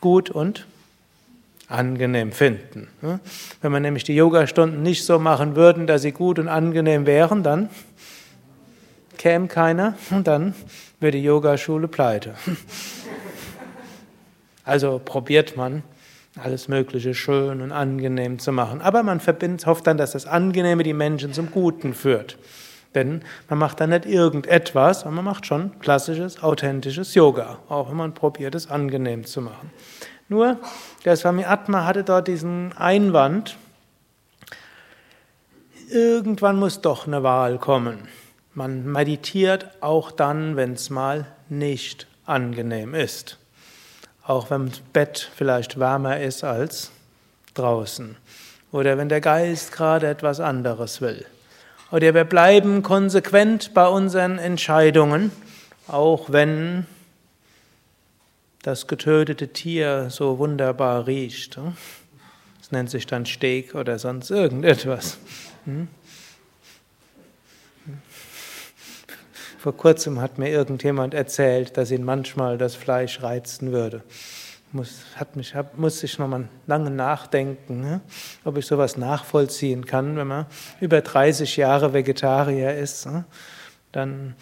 gut 0.00 0.28
und 0.28 0.66
angenehm 1.74 2.32
finden. 2.32 2.88
Wenn 3.60 3.72
man 3.72 3.82
nämlich 3.82 4.04
die 4.04 4.14
Yogastunden 4.14 4.82
nicht 4.82 5.04
so 5.04 5.18
machen 5.18 5.56
würden, 5.56 5.86
dass 5.86 6.02
sie 6.02 6.12
gut 6.12 6.38
und 6.38 6.48
angenehm 6.48 7.06
wären, 7.06 7.42
dann 7.42 7.68
käme 9.18 9.48
keiner 9.48 9.94
und 10.10 10.26
dann 10.26 10.54
wäre 11.00 11.12
die 11.12 11.22
Yogaschule 11.22 11.88
pleite. 11.88 12.34
Also 14.66 14.98
probiert 15.04 15.58
man 15.58 15.82
alles 16.42 16.68
Mögliche 16.68 17.12
schön 17.12 17.60
und 17.60 17.70
angenehm 17.70 18.38
zu 18.38 18.50
machen. 18.50 18.80
Aber 18.80 19.02
man 19.02 19.20
verbindet, 19.20 19.66
hofft 19.66 19.86
dann, 19.86 19.98
dass 19.98 20.12
das 20.12 20.26
Angenehme 20.26 20.82
die 20.82 20.94
Menschen 20.94 21.34
zum 21.34 21.50
Guten 21.50 21.92
führt. 21.92 22.38
Denn 22.94 23.22
man 23.48 23.58
macht 23.58 23.80
dann 23.80 23.90
nicht 23.90 24.06
irgendetwas, 24.06 25.00
sondern 25.00 25.16
man 25.16 25.24
macht 25.26 25.46
schon 25.46 25.78
klassisches, 25.80 26.42
authentisches 26.42 27.14
Yoga, 27.14 27.58
auch 27.68 27.90
wenn 27.90 27.96
man 27.96 28.14
probiert, 28.14 28.54
es 28.54 28.70
angenehm 28.70 29.24
zu 29.24 29.40
machen. 29.40 29.70
Nur, 30.28 30.58
der 31.04 31.16
Swami 31.16 31.44
Atma 31.44 31.84
hatte 31.84 32.02
dort 32.02 32.28
diesen 32.28 32.76
Einwand, 32.76 33.56
irgendwann 35.90 36.58
muss 36.58 36.80
doch 36.80 37.06
eine 37.06 37.22
Wahl 37.22 37.58
kommen. 37.58 38.08
Man 38.54 38.86
meditiert 38.86 39.68
auch 39.80 40.10
dann, 40.10 40.56
wenn 40.56 40.74
es 40.74 40.88
mal 40.88 41.26
nicht 41.48 42.06
angenehm 42.24 42.94
ist. 42.94 43.38
Auch 44.26 44.50
wenn 44.50 44.70
das 44.70 44.80
Bett 44.80 45.30
vielleicht 45.34 45.78
wärmer 45.78 46.20
ist 46.20 46.44
als 46.44 46.90
draußen. 47.54 48.16
Oder 48.72 48.96
wenn 48.96 49.08
der 49.08 49.20
Geist 49.20 49.72
gerade 49.72 50.08
etwas 50.08 50.40
anderes 50.40 51.00
will. 51.00 51.26
Oder 51.90 52.14
wir 52.14 52.24
bleiben 52.24 52.82
konsequent 52.82 53.74
bei 53.74 53.86
unseren 53.86 54.38
Entscheidungen, 54.38 55.30
auch 55.86 56.32
wenn 56.32 56.86
das 58.64 58.86
getötete 58.86 59.48
Tier 59.48 60.08
so 60.08 60.38
wunderbar 60.38 61.06
riecht. 61.06 61.56
Hm? 61.56 61.76
Das 62.58 62.72
nennt 62.72 62.88
sich 62.90 63.06
dann 63.06 63.26
Steak 63.26 63.74
oder 63.74 63.98
sonst 63.98 64.30
irgendetwas. 64.30 65.18
Hm? 65.66 65.88
Vor 69.58 69.76
kurzem 69.76 70.20
hat 70.20 70.38
mir 70.38 70.48
irgendjemand 70.48 71.14
erzählt, 71.14 71.76
dass 71.76 71.90
ihn 71.90 72.04
manchmal 72.04 72.56
das 72.56 72.74
Fleisch 72.74 73.22
reizen 73.22 73.72
würde. 73.72 74.02
Muss, 74.72 75.04
hat 75.16 75.36
mich, 75.36 75.54
hab, 75.54 75.78
muss 75.78 76.02
ich 76.02 76.18
nochmal 76.18 76.48
lange 76.66 76.90
nachdenken, 76.90 77.80
ne? 77.80 78.00
ob 78.44 78.56
ich 78.56 78.66
sowas 78.66 78.96
nachvollziehen 78.96 79.84
kann, 79.86 80.16
wenn 80.16 80.26
man 80.26 80.46
über 80.80 81.00
30 81.02 81.56
Jahre 81.56 81.92
Vegetarier 81.92 82.74
ist. 82.74 83.06
Ne? 83.06 83.24
Dann 83.92 84.34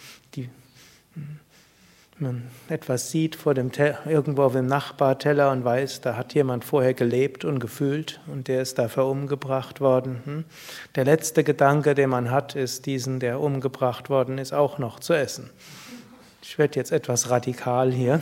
man 2.19 2.43
etwas 2.69 3.11
sieht 3.11 3.35
vor 3.35 3.53
dem 3.53 3.71
irgendwo 4.05 4.43
auf 4.43 4.53
dem 4.53 4.67
Nachbarteller 4.67 5.51
und 5.51 5.65
weiß, 5.65 6.01
da 6.01 6.15
hat 6.15 6.33
jemand 6.33 6.63
vorher 6.63 6.93
gelebt 6.93 7.43
und 7.43 7.59
gefühlt 7.59 8.19
und 8.27 8.47
der 8.47 8.61
ist 8.61 8.77
dafür 8.77 9.07
umgebracht 9.07 9.81
worden. 9.81 10.21
Hm? 10.25 10.45
Der 10.95 11.05
letzte 11.05 11.43
Gedanke, 11.43 11.95
den 11.95 12.09
man 12.09 12.29
hat, 12.29 12.55
ist 12.55 12.85
diesen, 12.85 13.19
der 13.19 13.39
umgebracht 13.39 14.09
worden 14.09 14.37
ist, 14.37 14.53
auch 14.53 14.77
noch 14.77 14.99
zu 14.99 15.13
essen. 15.13 15.49
Ich 16.43 16.57
werde 16.57 16.75
jetzt 16.79 16.91
etwas 16.91 17.29
radikal 17.29 17.91
hier. 17.91 18.21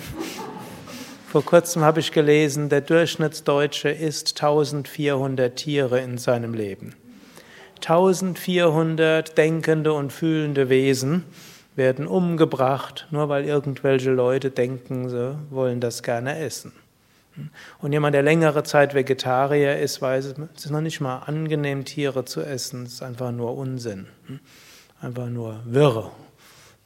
Vor 1.27 1.43
kurzem 1.43 1.81
habe 1.81 2.01
ich 2.01 2.11
gelesen, 2.11 2.69
der 2.69 2.81
Durchschnittsdeutsche 2.81 3.89
isst 3.89 4.41
1400 4.41 5.55
Tiere 5.55 5.99
in 5.99 6.17
seinem 6.17 6.53
Leben. 6.53 6.95
1400 7.77 9.37
denkende 9.37 9.93
und 9.93 10.13
fühlende 10.13 10.69
Wesen 10.69 11.25
werden 11.75 12.07
umgebracht, 12.07 13.07
nur 13.11 13.29
weil 13.29 13.45
irgendwelche 13.45 14.11
Leute 14.11 14.51
denken, 14.51 15.09
sie 15.09 15.37
wollen 15.49 15.79
das 15.79 16.03
gerne 16.03 16.37
essen. 16.39 16.73
Und 17.79 17.93
jemand, 17.93 18.13
der 18.13 18.23
längere 18.23 18.63
Zeit 18.63 18.93
Vegetarier 18.93 19.79
ist, 19.79 20.01
weiß, 20.01 20.25
es 20.25 20.65
ist 20.65 20.71
noch 20.71 20.81
nicht 20.81 20.99
mal 20.99 21.19
angenehm, 21.19 21.85
Tiere 21.85 22.25
zu 22.25 22.41
essen, 22.41 22.83
es 22.83 22.93
ist 22.93 23.03
einfach 23.03 23.31
nur 23.31 23.57
Unsinn. 23.57 24.07
Einfach 25.01 25.27
nur 25.27 25.61
Wirre. 25.65 26.11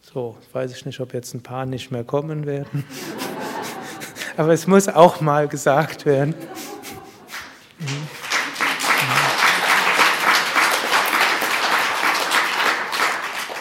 So, 0.01 0.37
weiß 0.53 0.71
ich 0.71 0.85
nicht, 0.85 0.99
ob 0.99 1.13
jetzt 1.13 1.33
ein 1.33 1.41
paar 1.41 1.65
nicht 1.65 1.91
mehr 1.91 2.03
kommen 2.03 2.45
werden. 2.45 2.85
Aber 4.37 4.53
es 4.53 4.67
muss 4.67 4.87
auch 4.87 5.19
mal 5.19 5.47
gesagt 5.47 6.05
werden. 6.05 6.35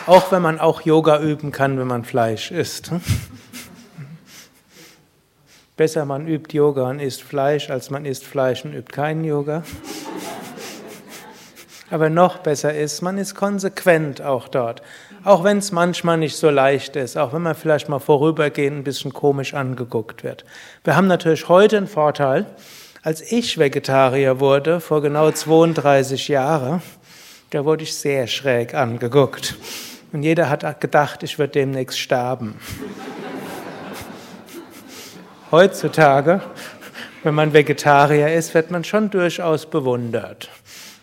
Auch 0.06 0.30
wenn 0.30 0.42
man 0.42 0.60
auch 0.60 0.82
Yoga 0.82 1.18
üben 1.20 1.50
kann, 1.50 1.78
wenn 1.78 1.86
man 1.86 2.04
Fleisch 2.04 2.50
isst. 2.50 2.90
Besser 5.78 6.04
man 6.04 6.28
übt 6.28 6.54
Yoga 6.54 6.90
und 6.90 7.00
isst 7.00 7.22
Fleisch, 7.22 7.70
als 7.70 7.88
man 7.88 8.04
isst 8.04 8.24
Fleisch 8.24 8.66
und 8.66 8.74
übt 8.74 8.92
keinen 8.92 9.24
Yoga. 9.24 9.62
Aber 11.90 12.10
noch 12.10 12.38
besser 12.38 12.74
ist, 12.74 13.00
man 13.00 13.16
ist 13.16 13.34
konsequent 13.34 14.20
auch 14.20 14.48
dort. 14.48 14.82
Auch 15.24 15.42
wenn 15.42 15.58
es 15.58 15.72
manchmal 15.72 16.18
nicht 16.18 16.36
so 16.36 16.50
leicht 16.50 16.96
ist, 16.96 17.16
auch 17.16 17.32
wenn 17.32 17.42
man 17.42 17.54
vielleicht 17.54 17.88
mal 17.88 17.98
vorübergehend 17.98 18.78
ein 18.78 18.84
bisschen 18.84 19.14
komisch 19.14 19.54
angeguckt 19.54 20.22
wird. 20.22 20.44
Wir 20.84 20.96
haben 20.96 21.06
natürlich 21.06 21.48
heute 21.48 21.78
einen 21.78 21.88
Vorteil. 21.88 22.44
Als 23.02 23.22
ich 23.32 23.56
Vegetarier 23.56 24.38
wurde, 24.38 24.80
vor 24.80 25.00
genau 25.00 25.30
32 25.30 26.28
Jahren, 26.28 26.82
da 27.50 27.64
wurde 27.64 27.84
ich 27.84 27.94
sehr 27.94 28.26
schräg 28.26 28.74
angeguckt. 28.74 29.54
Und 30.14 30.22
jeder 30.22 30.48
hat 30.48 30.80
gedacht, 30.80 31.24
ich 31.24 31.40
würde 31.40 31.54
demnächst 31.54 31.98
sterben. 31.98 32.54
Heutzutage, 35.50 36.40
wenn 37.24 37.34
man 37.34 37.52
Vegetarier 37.52 38.32
ist, 38.32 38.54
wird 38.54 38.70
man 38.70 38.84
schon 38.84 39.10
durchaus 39.10 39.66
bewundert. 39.66 40.50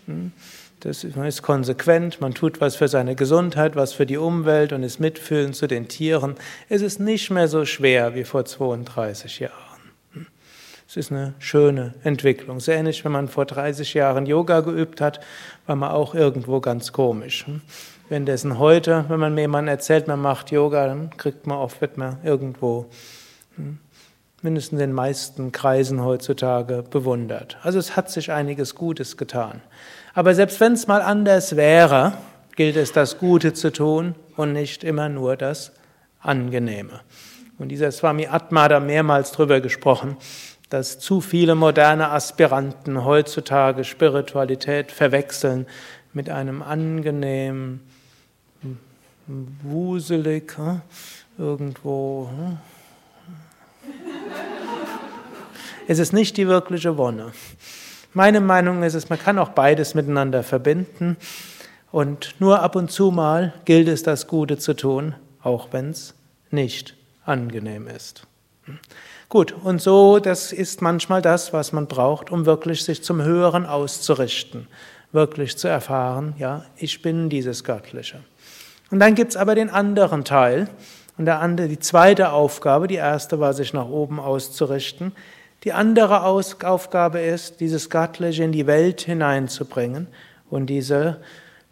Hm? 0.05 0.31
Das, 0.79 1.03
man 1.13 1.25
ist 1.27 1.41
konsequent, 1.41 2.21
man 2.21 2.33
tut 2.33 2.61
was 2.61 2.77
für 2.77 2.87
seine 2.87 3.15
Gesundheit, 3.15 3.75
was 3.75 3.91
für 3.91 4.05
die 4.05 4.15
Umwelt 4.15 4.71
und 4.71 4.81
ist 4.81 5.01
mitfühlend 5.01 5.57
zu 5.57 5.67
den 5.67 5.89
Tieren. 5.89 6.35
Es 6.69 6.81
ist 6.81 7.01
nicht 7.01 7.31
mehr 7.31 7.49
so 7.49 7.65
schwer 7.65 8.15
wie 8.15 8.23
vor 8.23 8.45
32 8.45 9.41
Jahren. 9.41 9.81
Hm? 10.13 10.25
Es 10.87 10.95
ist 10.95 11.11
eine 11.11 11.33
schöne 11.37 11.95
Entwicklung. 12.05 12.61
Sehr 12.61 12.77
ähnlich, 12.77 13.03
wenn 13.03 13.11
man 13.11 13.27
vor 13.27 13.43
30 13.43 13.93
Jahren 13.93 14.25
Yoga 14.25 14.61
geübt 14.61 15.01
hat, 15.01 15.19
war 15.65 15.75
man 15.75 15.91
auch 15.91 16.15
irgendwo 16.15 16.61
ganz 16.61 16.93
komisch. 16.93 17.45
Hm? 18.11 18.15
Währenddessen 18.15 18.59
heute, 18.59 19.05
wenn 19.07 19.21
man 19.21 19.33
mir 19.33 19.41
jemandem 19.41 19.71
erzählt, 19.71 20.07
man 20.07 20.21
macht 20.21 20.51
Yoga, 20.51 20.85
dann 20.85 21.11
kriegt 21.15 21.47
man 21.47 21.57
oft, 21.57 21.79
wird 21.79 21.97
man 21.97 22.17
irgendwo 22.23 22.87
mindestens 24.41 24.73
in 24.73 24.79
den 24.79 24.93
meisten 24.93 25.53
Kreisen 25.53 26.03
heutzutage 26.03 26.83
bewundert. 26.83 27.57
Also 27.63 27.79
es 27.79 27.95
hat 27.95 28.11
sich 28.11 28.31
einiges 28.31 28.75
Gutes 28.75 29.15
getan. 29.15 29.61
Aber 30.13 30.35
selbst 30.35 30.59
wenn 30.59 30.73
es 30.73 30.87
mal 30.87 31.01
anders 31.01 31.55
wäre, 31.55 32.13
gilt 32.57 32.75
es, 32.75 32.91
das 32.91 33.17
Gute 33.17 33.53
zu 33.53 33.71
tun 33.71 34.15
und 34.35 34.51
nicht 34.51 34.83
immer 34.83 35.07
nur 35.07 35.37
das 35.37 35.71
Angenehme. 36.19 36.99
Und 37.59 37.69
dieser 37.69 37.91
Swami 37.91 38.27
Atma 38.27 38.63
hat 38.63 38.71
da 38.71 38.79
mehrmals 38.81 39.31
drüber 39.31 39.61
gesprochen, 39.61 40.17
dass 40.69 40.99
zu 40.99 41.21
viele 41.21 41.55
moderne 41.55 42.09
Aspiranten 42.09 43.05
heutzutage 43.05 43.85
Spiritualität 43.85 44.91
verwechseln 44.91 45.65
mit 46.13 46.29
einem 46.29 46.61
angenehmen, 46.61 47.79
wuselig, 49.63 50.57
hm, 50.57 50.81
irgendwo 51.37 52.29
hm, 52.29 52.57
es 55.87 55.99
ist 55.99 56.13
nicht 56.13 56.37
die 56.37 56.47
wirkliche 56.47 56.97
Wonne. 56.97 57.33
Meine 58.13 58.39
Meinung 58.39 58.83
ist 58.83 58.93
es, 58.93 59.09
man 59.09 59.19
kann 59.19 59.39
auch 59.39 59.49
beides 59.49 59.95
miteinander 59.95 60.43
verbinden 60.43 61.17
und 61.91 62.35
nur 62.39 62.61
ab 62.61 62.75
und 62.75 62.91
zu 62.91 63.11
mal 63.11 63.53
gilt 63.65 63.87
es, 63.87 64.03
das 64.03 64.27
Gute 64.27 64.57
zu 64.57 64.73
tun, 64.73 65.15
auch 65.41 65.69
wenn 65.71 65.89
es 65.89 66.13
nicht 66.49 66.95
angenehm 67.25 67.87
ist. 67.87 68.27
Gut, 69.29 69.53
und 69.63 69.81
so, 69.81 70.19
das 70.19 70.51
ist 70.51 70.81
manchmal 70.81 71.21
das, 71.21 71.53
was 71.53 71.71
man 71.71 71.87
braucht, 71.87 72.31
um 72.31 72.45
wirklich 72.45 72.83
sich 72.83 73.03
zum 73.03 73.21
Höheren 73.21 73.65
auszurichten, 73.65 74.67
wirklich 75.11 75.57
zu 75.57 75.67
erfahren, 75.67 76.35
ja, 76.37 76.65
ich 76.77 77.01
bin 77.01 77.29
dieses 77.29 77.63
Göttliche. 77.63 78.23
Und 78.91 78.99
dann 78.99 79.15
gibt 79.15 79.31
es 79.31 79.37
aber 79.37 79.55
den 79.55 79.69
anderen 79.69 80.23
Teil, 80.23 80.67
und 81.17 81.25
der 81.25 81.39
andere, 81.39 81.67
die 81.67 81.79
zweite 81.79 82.31
Aufgabe, 82.31 82.87
die 82.87 82.95
erste 82.95 83.39
war, 83.39 83.53
sich 83.53 83.73
nach 83.73 83.87
oben 83.87 84.19
auszurichten, 84.19 85.11
die 85.63 85.73
andere 85.73 86.23
Aufgabe 86.23 87.19
ist, 87.19 87.59
dieses 87.59 87.89
Göttliche 87.89 88.43
in 88.43 88.51
die 88.51 88.65
Welt 88.65 89.01
hineinzubringen 89.01 90.07
und 90.49 90.65
diese 90.67 91.17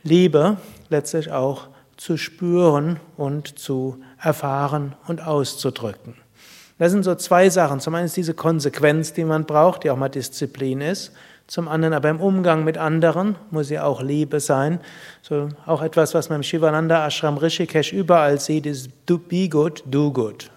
Liebe 0.03 0.57
letztlich 0.89 1.31
auch 1.31 1.67
zu 1.97 2.15
spüren 2.15 2.99
und 3.17 3.57
zu 3.57 3.97
erfahren 4.21 4.95
und 5.07 5.25
auszudrücken. 5.25 6.13
Das 6.77 6.91
sind 6.91 7.03
so 7.03 7.15
zwei 7.15 7.49
Sachen. 7.49 7.79
Zum 7.79 7.95
einen 7.95 8.05
ist 8.05 8.15
diese 8.15 8.35
Konsequenz, 8.35 9.11
die 9.13 9.25
man 9.25 9.45
braucht, 9.45 9.83
die 9.83 9.89
auch 9.89 9.97
mal 9.97 10.09
Disziplin 10.09 10.81
ist. 10.81 11.11
Zum 11.49 11.67
anderen 11.67 11.95
aber 11.95 12.11
im 12.11 12.19
Umgang 12.21 12.63
mit 12.63 12.77
anderen 12.77 13.35
muss 13.49 13.71
ja 13.71 13.83
auch 13.83 14.03
Liebe 14.03 14.39
sein. 14.39 14.79
So 15.23 15.49
auch 15.65 15.81
etwas, 15.81 16.13
was 16.13 16.29
man 16.29 16.37
im 16.37 16.43
Shivananda 16.43 17.07
Ashram 17.07 17.37
Rishikesh 17.37 17.91
überall 17.91 18.39
sieht, 18.39 18.67
ist 18.67 18.91
do, 19.07 19.17
be 19.17 19.49
good, 19.49 19.81
do 19.87 20.13
good. 20.13 20.51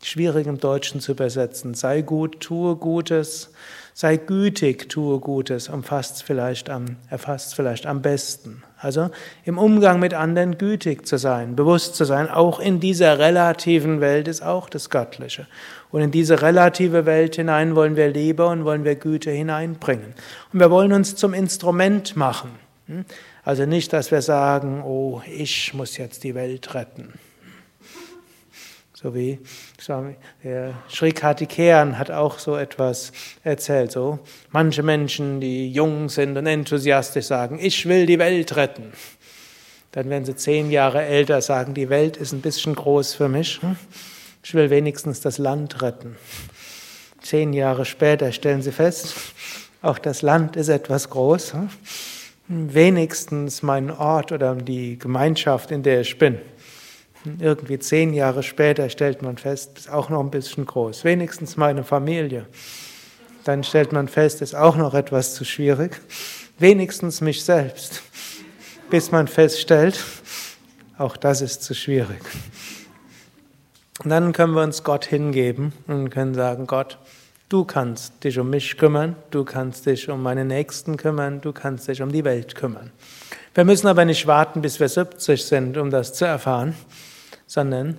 Hm? 0.00 0.06
schwierig 0.06 0.46
im 0.46 0.58
Deutschen 0.58 1.00
zu 1.00 1.12
übersetzen. 1.12 1.74
Sei 1.74 2.02
gut, 2.02 2.40
tue 2.40 2.76
Gutes, 2.76 3.50
sei 3.94 4.16
gütig, 4.16 4.88
tue 4.88 5.20
Gutes, 5.20 5.68
umfasst 5.68 6.22
vielleicht 6.22 6.70
am, 6.70 6.96
erfasst 7.10 7.54
vielleicht 7.54 7.86
am 7.86 8.02
besten. 8.02 8.62
Also 8.78 9.10
im 9.44 9.58
Umgang 9.58 10.00
mit 10.00 10.14
anderen 10.14 10.56
gütig 10.56 11.06
zu 11.06 11.18
sein, 11.18 11.54
bewusst 11.54 11.96
zu 11.96 12.04
sein, 12.04 12.30
auch 12.30 12.60
in 12.60 12.80
dieser 12.80 13.18
relativen 13.18 14.00
Welt 14.00 14.26
ist 14.26 14.42
auch 14.42 14.70
das 14.70 14.88
Göttliche. 14.88 15.46
Und 15.90 16.00
in 16.00 16.10
diese 16.10 16.40
relative 16.40 17.04
Welt 17.04 17.36
hinein 17.36 17.74
wollen 17.76 17.96
wir 17.96 18.08
Liebe 18.08 18.46
und 18.46 18.64
wollen 18.64 18.84
wir 18.84 18.94
Güte 18.94 19.30
hineinbringen. 19.30 20.14
Und 20.52 20.60
wir 20.60 20.70
wollen 20.70 20.92
uns 20.92 21.16
zum 21.16 21.34
Instrument 21.34 22.16
machen. 22.16 22.52
Also 23.44 23.66
nicht, 23.66 23.92
dass 23.92 24.10
wir 24.10 24.22
sagen, 24.22 24.82
oh, 24.82 25.20
ich 25.30 25.74
muss 25.74 25.96
jetzt 25.96 26.24
die 26.24 26.34
Welt 26.34 26.74
retten. 26.74 27.12
So 29.02 29.14
wie 29.14 29.38
der 30.44 30.74
Sri 30.90 31.12
Kartikeyan 31.12 31.98
hat 31.98 32.10
auch 32.10 32.38
so 32.38 32.56
etwas 32.56 33.12
erzählt. 33.42 33.92
So 33.92 34.18
manche 34.50 34.82
Menschen, 34.82 35.40
die 35.40 35.72
jung 35.72 36.10
sind 36.10 36.36
und 36.36 36.46
enthusiastisch 36.46 37.24
sagen, 37.24 37.58
ich 37.62 37.88
will 37.88 38.04
die 38.04 38.18
Welt 38.18 38.56
retten. 38.56 38.92
Dann 39.92 40.10
werden 40.10 40.26
sie 40.26 40.36
zehn 40.36 40.70
Jahre 40.70 41.02
älter, 41.02 41.40
sagen, 41.40 41.72
die 41.72 41.88
Welt 41.88 42.18
ist 42.18 42.32
ein 42.32 42.42
bisschen 42.42 42.74
groß 42.74 43.14
für 43.14 43.30
mich. 43.30 43.58
Ich 44.42 44.52
will 44.52 44.68
wenigstens 44.68 45.22
das 45.22 45.38
Land 45.38 45.80
retten. 45.80 46.16
Zehn 47.22 47.54
Jahre 47.54 47.86
später 47.86 48.32
stellen 48.32 48.60
sie 48.60 48.72
fest, 48.72 49.14
auch 49.80 49.98
das 49.98 50.20
Land 50.20 50.56
ist 50.56 50.68
etwas 50.68 51.08
groß. 51.08 51.54
Wenigstens 52.48 53.62
mein 53.62 53.90
Ort 53.90 54.30
oder 54.30 54.56
die 54.56 54.98
Gemeinschaft, 54.98 55.70
in 55.70 55.82
der 55.82 56.02
ich 56.02 56.18
bin. 56.18 56.38
Irgendwie 57.38 57.78
zehn 57.78 58.14
Jahre 58.14 58.42
später 58.42 58.88
stellt 58.88 59.20
man 59.20 59.36
fest, 59.36 59.72
ist 59.76 59.90
auch 59.90 60.08
noch 60.08 60.20
ein 60.20 60.30
bisschen 60.30 60.64
groß. 60.64 61.04
Wenigstens 61.04 61.56
meine 61.56 61.84
Familie. 61.84 62.46
Dann 63.44 63.62
stellt 63.62 63.92
man 63.92 64.08
fest, 64.08 64.40
ist 64.40 64.54
auch 64.54 64.76
noch 64.76 64.94
etwas 64.94 65.34
zu 65.34 65.44
schwierig. 65.44 66.00
Wenigstens 66.58 67.20
mich 67.20 67.44
selbst. 67.44 68.02
Bis 68.88 69.12
man 69.12 69.28
feststellt, 69.28 70.02
auch 70.98 71.16
das 71.16 71.42
ist 71.42 71.62
zu 71.62 71.74
schwierig. 71.74 72.20
Und 74.02 74.10
dann 74.10 74.32
können 74.32 74.54
wir 74.54 74.62
uns 74.62 74.82
Gott 74.82 75.04
hingeben 75.04 75.72
und 75.86 76.08
können 76.10 76.34
sagen, 76.34 76.66
Gott, 76.66 76.98
du 77.50 77.64
kannst 77.64 78.24
dich 78.24 78.38
um 78.38 78.48
mich 78.48 78.78
kümmern, 78.78 79.14
du 79.30 79.44
kannst 79.44 79.84
dich 79.84 80.08
um 80.08 80.22
meine 80.22 80.46
Nächsten 80.46 80.96
kümmern, 80.96 81.42
du 81.42 81.52
kannst 81.52 81.86
dich 81.86 82.00
um 82.00 82.10
die 82.10 82.24
Welt 82.24 82.54
kümmern. 82.54 82.92
Wir 83.54 83.64
müssen 83.64 83.88
aber 83.88 84.06
nicht 84.06 84.26
warten, 84.26 84.62
bis 84.62 84.80
wir 84.80 84.88
70 84.88 85.44
sind, 85.44 85.76
um 85.76 85.90
das 85.90 86.14
zu 86.14 86.24
erfahren 86.24 86.74
sondern 87.50 87.96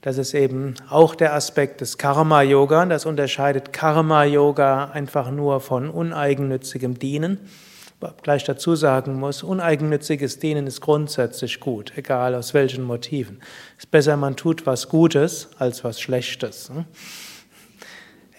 das 0.00 0.18
ist 0.18 0.34
eben 0.34 0.74
auch 0.90 1.14
der 1.14 1.32
Aspekt 1.34 1.80
des 1.80 1.98
Karma-Yoga. 1.98 2.84
Das 2.86 3.06
unterscheidet 3.06 3.72
Karma-Yoga 3.72 4.86
einfach 4.86 5.30
nur 5.30 5.60
von 5.60 5.88
uneigennützigem 5.88 6.98
Dienen. 6.98 7.38
Gleich 8.22 8.42
dazu 8.42 8.74
sagen 8.74 9.14
muss, 9.14 9.44
uneigennütziges 9.44 10.40
Dienen 10.40 10.66
ist 10.66 10.80
grundsätzlich 10.80 11.60
gut, 11.60 11.92
egal 11.94 12.34
aus 12.34 12.54
welchen 12.54 12.82
Motiven. 12.82 13.40
Es 13.76 13.84
ist 13.84 13.90
besser, 13.92 14.16
man 14.16 14.34
tut 14.34 14.66
was 14.66 14.88
Gutes 14.88 15.48
als 15.60 15.84
was 15.84 16.00
Schlechtes. 16.00 16.72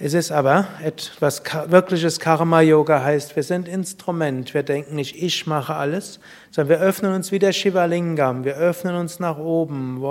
Es 0.01 0.13
ist 0.13 0.31
aber 0.31 0.65
etwas 0.81 1.43
wirkliches 1.67 2.21
Karma-Yoga 2.21 3.03
heißt, 3.03 3.35
wir 3.35 3.43
sind 3.43 3.67
Instrument. 3.67 4.53
Wir 4.53 4.63
denken 4.63 4.95
nicht, 4.95 5.21
ich 5.21 5.45
mache 5.45 5.75
alles, 5.75 6.21
sondern 6.51 6.79
wir 6.79 6.87
öffnen 6.87 7.13
uns 7.13 7.33
wie 7.33 7.39
der 7.39 7.51
Shivalingam. 7.51 8.45
Wir 8.45 8.55
öffnen 8.55 8.95
uns 8.95 9.19
nach 9.19 9.37
oben, 9.37 10.01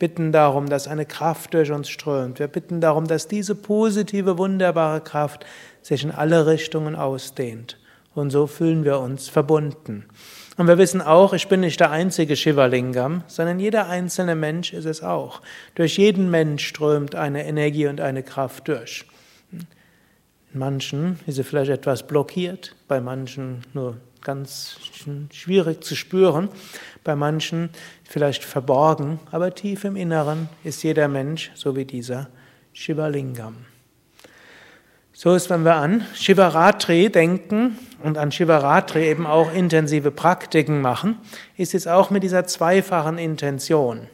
bitten 0.00 0.32
darum, 0.32 0.68
dass 0.68 0.88
eine 0.88 1.06
Kraft 1.06 1.54
durch 1.54 1.70
uns 1.70 1.88
strömt. 1.88 2.40
Wir 2.40 2.48
bitten 2.48 2.80
darum, 2.80 3.06
dass 3.06 3.28
diese 3.28 3.54
positive, 3.54 4.38
wunderbare 4.38 5.02
Kraft 5.02 5.46
sich 5.82 6.02
in 6.02 6.10
alle 6.10 6.46
Richtungen 6.48 6.96
ausdehnt. 6.96 7.78
Und 8.16 8.30
so 8.30 8.48
fühlen 8.48 8.84
wir 8.84 8.98
uns 8.98 9.28
verbunden. 9.28 10.06
Und 10.56 10.66
wir 10.66 10.78
wissen 10.78 11.00
auch, 11.00 11.32
ich 11.32 11.46
bin 11.46 11.60
nicht 11.60 11.78
der 11.78 11.92
einzige 11.92 12.34
Shivalingam, 12.34 13.22
sondern 13.28 13.60
jeder 13.60 13.88
einzelne 13.88 14.34
Mensch 14.34 14.72
ist 14.72 14.86
es 14.86 15.00
auch. 15.00 15.42
Durch 15.76 15.96
jeden 15.96 16.28
Mensch 16.28 16.66
strömt 16.66 17.14
eine 17.14 17.46
Energie 17.46 17.86
und 17.86 18.00
eine 18.00 18.24
Kraft 18.24 18.66
durch. 18.66 19.06
In 19.52 19.66
manchen 20.58 21.18
ist 21.26 21.36
sie 21.36 21.44
vielleicht 21.44 21.70
etwas 21.70 22.06
blockiert, 22.06 22.74
bei 22.86 23.00
manchen 23.00 23.62
nur 23.74 23.96
ganz 24.22 24.78
schwierig 25.30 25.82
zu 25.84 25.94
spüren, 25.94 26.48
bei 27.04 27.14
manchen 27.14 27.70
vielleicht 28.04 28.44
verborgen, 28.44 29.20
aber 29.30 29.54
tief 29.54 29.84
im 29.84 29.96
Inneren 29.96 30.48
ist 30.64 30.82
jeder 30.82 31.08
Mensch 31.08 31.50
so 31.54 31.76
wie 31.76 31.84
dieser 31.84 32.28
Shivalingam. 32.72 33.56
So 35.12 35.34
ist, 35.34 35.50
wenn 35.50 35.64
wir 35.64 35.74
an 35.74 36.06
Shivaratri 36.14 37.10
denken 37.10 37.76
und 38.04 38.18
an 38.18 38.30
Shivaratri 38.30 39.08
eben 39.08 39.26
auch 39.26 39.52
intensive 39.52 40.12
Praktiken 40.12 40.80
machen, 40.80 41.18
ist 41.56 41.74
es 41.74 41.88
auch 41.88 42.10
mit 42.10 42.22
dieser 42.22 42.46
zweifachen 42.46 43.18
Intention. 43.18 44.06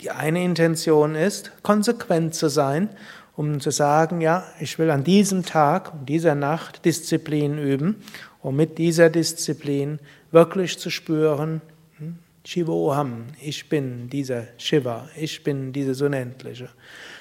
Die 0.00 0.12
eine 0.12 0.44
Intention 0.44 1.16
ist, 1.16 1.50
konsequent 1.64 2.36
zu 2.36 2.48
sein, 2.48 2.90
um 3.36 3.60
zu 3.60 3.70
sagen, 3.70 4.20
ja, 4.20 4.44
ich 4.60 4.78
will 4.78 4.90
an 4.90 5.04
diesem 5.04 5.44
Tag 5.44 5.92
und 5.92 6.08
dieser 6.08 6.34
Nacht 6.34 6.84
Disziplin 6.84 7.58
üben, 7.58 8.02
um 8.40 8.56
mit 8.56 8.78
dieser 8.78 9.10
Disziplin 9.10 9.98
wirklich 10.30 10.78
zu 10.78 10.88
spüren, 10.88 11.60
hm, 11.98 12.18
Shivoham, 12.44 13.26
ich 13.40 13.68
bin 13.68 14.08
dieser 14.08 14.44
Shiva, 14.56 15.08
ich 15.16 15.44
bin 15.44 15.72
dieses 15.72 16.00
Unendliche. 16.00 16.70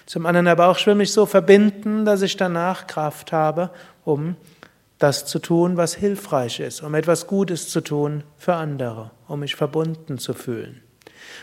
Zum 0.05 0.25
anderen 0.25 0.47
aber 0.47 0.67
auch, 0.67 0.77
ich 0.77 0.87
will 0.87 0.95
mich 0.95 1.11
so 1.11 1.25
verbinden, 1.25 2.05
dass 2.05 2.21
ich 2.21 2.37
danach 2.37 2.87
Kraft 2.87 3.31
habe, 3.31 3.71
um 4.05 4.35
das 4.99 5.25
zu 5.25 5.39
tun, 5.39 5.75
was 5.75 5.95
hilfreich 5.95 6.61
ist, 6.61 6.81
um 6.81 6.95
etwas 6.95 7.27
Gutes 7.27 7.69
zu 7.69 7.81
tun 7.81 8.23
für 8.37 8.53
andere, 8.53 9.11
um 9.27 9.41
mich 9.41 9.55
verbunden 9.55 10.17
zu 10.17 10.33
fühlen. 10.33 10.81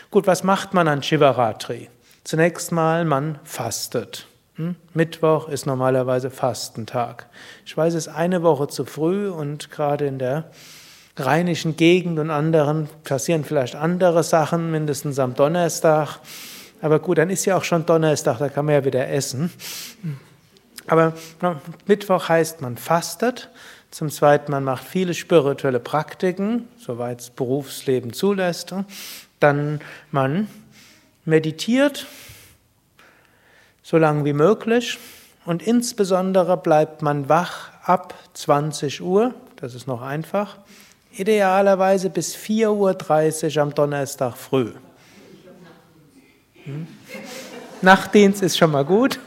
Gut, 0.09 0.25
was 0.25 0.43
macht 0.43 0.73
man 0.73 0.87
an 0.87 1.03
Shivaratri? 1.03 1.89
Zunächst 2.23 2.71
mal, 2.71 3.05
man 3.05 3.37
fastet. 3.43 4.27
Hm? 4.55 4.75
Mittwoch 4.93 5.49
ist 5.49 5.65
normalerweise 5.65 6.29
Fastentag. 6.29 7.27
Ich 7.65 7.75
weiß, 7.75 7.93
es 7.95 8.07
ist 8.07 8.13
eine 8.13 8.43
Woche 8.43 8.67
zu 8.67 8.85
früh 8.85 9.29
und 9.29 9.71
gerade 9.71 10.05
in 10.05 10.19
der 10.19 10.51
rheinischen 11.17 11.75
Gegend 11.75 12.19
und 12.19 12.29
anderen 12.29 12.89
passieren 13.03 13.43
vielleicht 13.43 13.75
andere 13.75 14.23
Sachen, 14.23 14.71
mindestens 14.71 15.19
am 15.19 15.35
Donnerstag. 15.35 16.19
Aber 16.81 16.99
gut, 16.99 17.17
dann 17.17 17.29
ist 17.29 17.45
ja 17.45 17.57
auch 17.57 17.63
schon 17.63 17.85
Donnerstag, 17.85 18.39
da 18.39 18.49
kann 18.49 18.65
man 18.65 18.75
ja 18.75 18.85
wieder 18.85 19.07
essen. 19.09 19.51
Aber 20.87 21.13
Mittwoch 21.85 22.29
heißt, 22.29 22.61
man 22.61 22.77
fastet. 22.77 23.49
Zum 23.89 24.09
Zweiten, 24.09 24.51
man 24.51 24.63
macht 24.63 24.83
viele 24.83 25.13
spirituelle 25.13 25.79
Praktiken, 25.79 26.67
soweit 26.77 27.21
es 27.21 27.29
Berufsleben 27.29 28.11
zulässt. 28.11 28.73
Dann 29.39 29.81
man 30.11 30.47
meditiert, 31.25 32.07
so 33.83 33.97
lange 33.97 34.25
wie 34.25 34.33
möglich. 34.33 34.97
Und 35.45 35.61
insbesondere 35.61 36.57
bleibt 36.57 37.01
man 37.01 37.29
wach 37.29 37.69
ab 37.83 38.15
20 38.33 39.01
Uhr, 39.01 39.33
das 39.57 39.75
ist 39.75 39.87
noch 39.87 40.01
einfach, 40.01 40.57
idealerweise 41.11 42.09
bis 42.09 42.35
4.30 42.35 43.57
Uhr 43.57 43.61
am 43.61 43.75
Donnerstag 43.75 44.37
früh. 44.37 44.71
Hm? 46.63 46.87
Nachtdienst 47.81 48.41
ist 48.41 48.57
schon 48.57 48.71
mal 48.71 48.85
gut. 48.85 49.19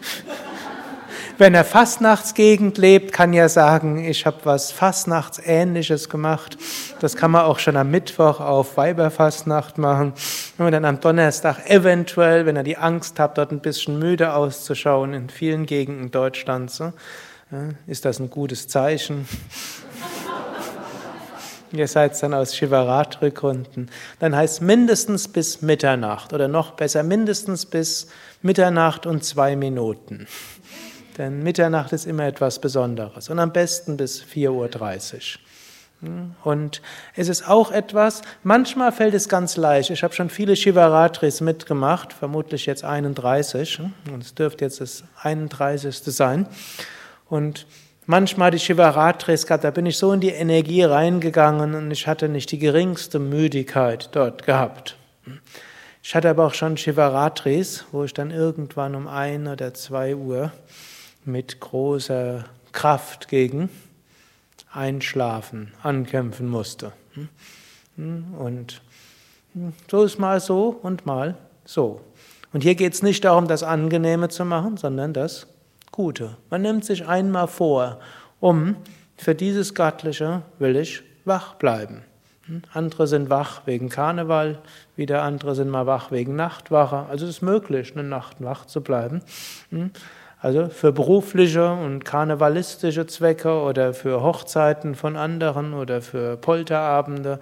Wenn 1.39 1.53
er 1.53 1.65
Fastnachtsgegend 1.65 2.79
lebt, 2.79 3.13
kann 3.13 3.35
ja 3.35 3.51
sagen, 3.51 4.03
ich 4.03 4.25
habe 4.25 4.39
was 4.45 4.73
Fastnachtsähnliches 4.73 6.09
gemacht. 6.09 6.57
Das 7.01 7.15
kann 7.15 7.31
man 7.31 7.45
auch 7.45 7.59
schon 7.59 7.77
am 7.77 7.91
Mittwoch 7.91 8.41
auf 8.41 8.79
Weiberfastnacht 8.79 9.77
machen. 9.77 10.15
Und 10.57 10.73
dann 10.73 10.87
am 10.87 10.99
Donnerstag 10.99 11.69
eventuell, 11.69 12.47
wenn 12.47 12.57
er 12.57 12.63
die 12.63 12.79
Angst 12.79 13.19
hat, 13.19 13.37
dort 13.37 13.53
ein 13.53 13.61
bisschen 13.61 13.99
müde 13.99 14.33
auszuschauen, 14.33 15.13
in 15.13 15.29
vielen 15.29 15.67
Gegenden 15.67 16.11
Deutschlands, 16.11 16.83
ist 17.87 18.07
das 18.07 18.19
ein 18.19 18.31
gutes 18.31 18.67
Zeichen. 18.69 19.29
Ihr 21.73 21.89
seid 21.89 22.23
dann 22.23 22.33
aus 22.33 22.57
Shivaratri-Gründen. 22.57 23.91
Dann 24.21 24.35
heißt 24.35 24.63
mindestens 24.63 25.29
bis 25.29 25.61
Mitternacht 25.61 26.33
oder 26.33 26.49
noch 26.49 26.71
besser 26.71 27.03
mindestens 27.03 27.67
bis 27.67 28.07
Mitternacht 28.41 29.05
und 29.05 29.23
zwei 29.23 29.55
Minuten. 29.55 30.27
Denn 31.19 31.43
Mitternacht 31.43 31.93
ist 31.93 32.07
immer 32.07 32.25
etwas 32.25 32.59
Besonderes 32.59 33.31
und 33.31 33.39
am 33.39 33.53
besten 33.53 33.97
bis 33.97 34.23
4.30 34.23 34.51
Uhr. 34.53 35.41
Und 36.45 36.83
es 37.15 37.29
ist 37.29 37.49
auch 37.49 37.73
etwas, 37.73 38.21
manchmal 38.43 38.93
fällt 38.93 39.15
es 39.15 39.31
ganz 39.31 39.57
leicht. 39.57 39.91
Ich 39.91 40.03
habe 40.03 40.13
schon 40.15 40.29
viele 40.29 40.55
Shivaratris 40.55 41.41
mitgemacht, 41.41 42.13
vermutlich 42.13 42.67
jetzt 42.67 42.85
31, 42.85 43.81
und 44.13 44.23
es 44.23 44.35
dürfte 44.35 44.67
jetzt 44.67 44.83
das 44.83 45.05
31. 45.23 45.97
sein. 45.97 46.47
Und 47.31 47.67
manchmal 48.05 48.51
die 48.51 48.59
Shivaratris 48.59 49.47
gehabt, 49.47 49.65
da 49.65 49.71
bin 49.71 49.87
ich 49.87 49.97
so 49.97 50.13
in 50.13 50.21
die 50.21 50.31
Energie 50.31 50.83
reingegangen 50.83 51.75
und 51.75 51.91
ich 51.91 52.07
hatte 52.07 52.29
nicht 52.29 52.53
die 52.53 52.59
geringste 52.59 53.19
Müdigkeit 53.19 54.11
dort 54.13 54.45
gehabt. 54.45 54.97
Ich 56.03 56.15
hatte 56.15 56.29
aber 56.29 56.47
auch 56.47 56.55
schon 56.55 56.77
Shivaratris, 56.77 57.87
wo 57.91 58.05
ich 58.05 58.13
dann 58.13 58.31
irgendwann 58.31 58.95
um 58.95 59.09
ein 59.09 59.49
oder 59.49 59.73
zwei 59.73 60.15
Uhr 60.15 60.53
mit 61.27 61.61
großer 61.61 62.45
Kraft 62.73 63.29
gegen 63.29 63.69
Einschlafen 64.73 65.73
ankämpfen 65.83 66.49
musste. 66.49 66.93
Und 67.97 68.83
so 69.91 70.05
ist 70.05 70.19
mal 70.19 70.41
so 70.41 70.69
und 70.83 71.07
mal 71.07 71.37
so. 71.65 72.01
Und 72.53 72.63
hier 72.63 72.75
geht 72.75 72.95
es 72.95 73.03
nicht 73.03 73.25
darum, 73.25 73.49
das 73.49 73.63
Angenehme 73.63 74.29
zu 74.29 74.45
machen, 74.45 74.77
sondern 74.77 75.13
das 75.13 75.47
Gute. 75.91 76.37
Man 76.51 76.63
nimmt 76.63 76.85
sich 76.85 77.07
einmal 77.07 77.49
vor, 77.49 78.01
um 78.41 78.77
für 79.17 79.35
dieses 79.35 79.75
Göttliche 79.75 80.43
will 80.59 80.77
ich 80.77 81.03
wach 81.25 81.55
bleiben. 81.55 82.03
Andere 82.73 83.07
sind 83.09 83.29
wach 83.29 83.63
wegen 83.67 83.89
Karneval, 83.89 84.59
wieder 84.95 85.23
andere 85.23 85.55
sind 85.55 85.69
mal 85.69 85.87
wach 85.87 86.13
wegen 86.13 86.37
Nachtwache. 86.37 87.07
Also 87.09 87.25
es 87.25 87.37
ist 87.37 87.43
möglich, 87.43 87.93
eine 87.97 88.05
Nacht 88.05 88.37
wach 88.41 88.67
zu 88.67 88.83
bleiben. 88.83 89.23
Also 90.41 90.69
für 90.69 90.93
berufliche 90.93 91.73
und 91.73 92.05
karnevalistische 92.05 93.07
Zwecke 93.07 93.61
oder 93.61 93.95
für 93.95 94.23
Hochzeiten 94.23 94.95
von 94.95 95.17
anderen 95.17 95.73
oder 95.73 96.03
für 96.03 96.37
Polterabende 96.37 97.41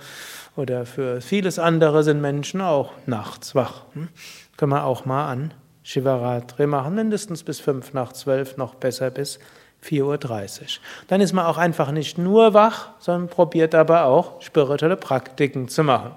oder 0.57 0.87
für 0.87 1.21
vieles 1.21 1.59
andere 1.59 2.05
sind 2.05 2.21
Menschen 2.21 2.61
auch 2.61 2.93
nachts 3.07 3.55
wach. 3.55 3.83
Hm? 3.95 4.09
Können 4.57 4.73
wir 4.73 4.85
auch 4.85 5.05
mal 5.05 5.29
an 5.29 5.55
Shivaratri 5.83 6.67
machen, 6.67 6.95
mindestens 6.95 7.43
bis 7.43 7.61
fünf 7.61 7.93
nach 7.93 8.13
zwölf, 8.13 8.57
noch 8.57 8.75
besser 8.75 9.11
bis 9.11 9.39
4.30 9.85 10.03
Uhr. 10.03 10.67
Dann 11.09 11.21
ist 11.21 11.33
man 11.33 11.45
auch 11.47 11.59
einfach 11.59 11.91
nicht 11.91 12.17
nur 12.17 12.55
wach, 12.55 12.89
sondern 12.99 13.29
probiert 13.29 13.75
aber 13.75 14.05
auch 14.05 14.41
spirituelle 14.41 14.97
Praktiken 14.97 15.69
zu 15.69 15.85
machen. 15.85 16.13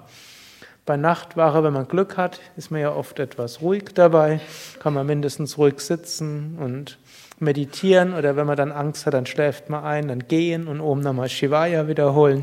Bei 0.88 0.96
Nachtwache, 0.96 1.62
wenn 1.62 1.74
man 1.74 1.86
Glück 1.86 2.16
hat, 2.16 2.40
ist 2.56 2.70
man 2.70 2.80
ja 2.80 2.94
oft 2.94 3.18
etwas 3.18 3.60
ruhig 3.60 3.90
dabei, 3.92 4.40
kann 4.80 4.94
man 4.94 5.06
mindestens 5.06 5.58
ruhig 5.58 5.80
sitzen 5.80 6.56
und 6.58 6.96
meditieren 7.38 8.14
oder 8.14 8.36
wenn 8.36 8.46
man 8.46 8.56
dann 8.56 8.72
Angst 8.72 9.04
hat, 9.04 9.12
dann 9.12 9.26
schläft 9.26 9.68
man 9.68 9.84
ein, 9.84 10.08
dann 10.08 10.28
gehen 10.28 10.66
und 10.66 10.80
Om 10.80 11.00
Namah 11.00 11.28
Shivaya 11.28 11.88
wiederholen 11.88 12.42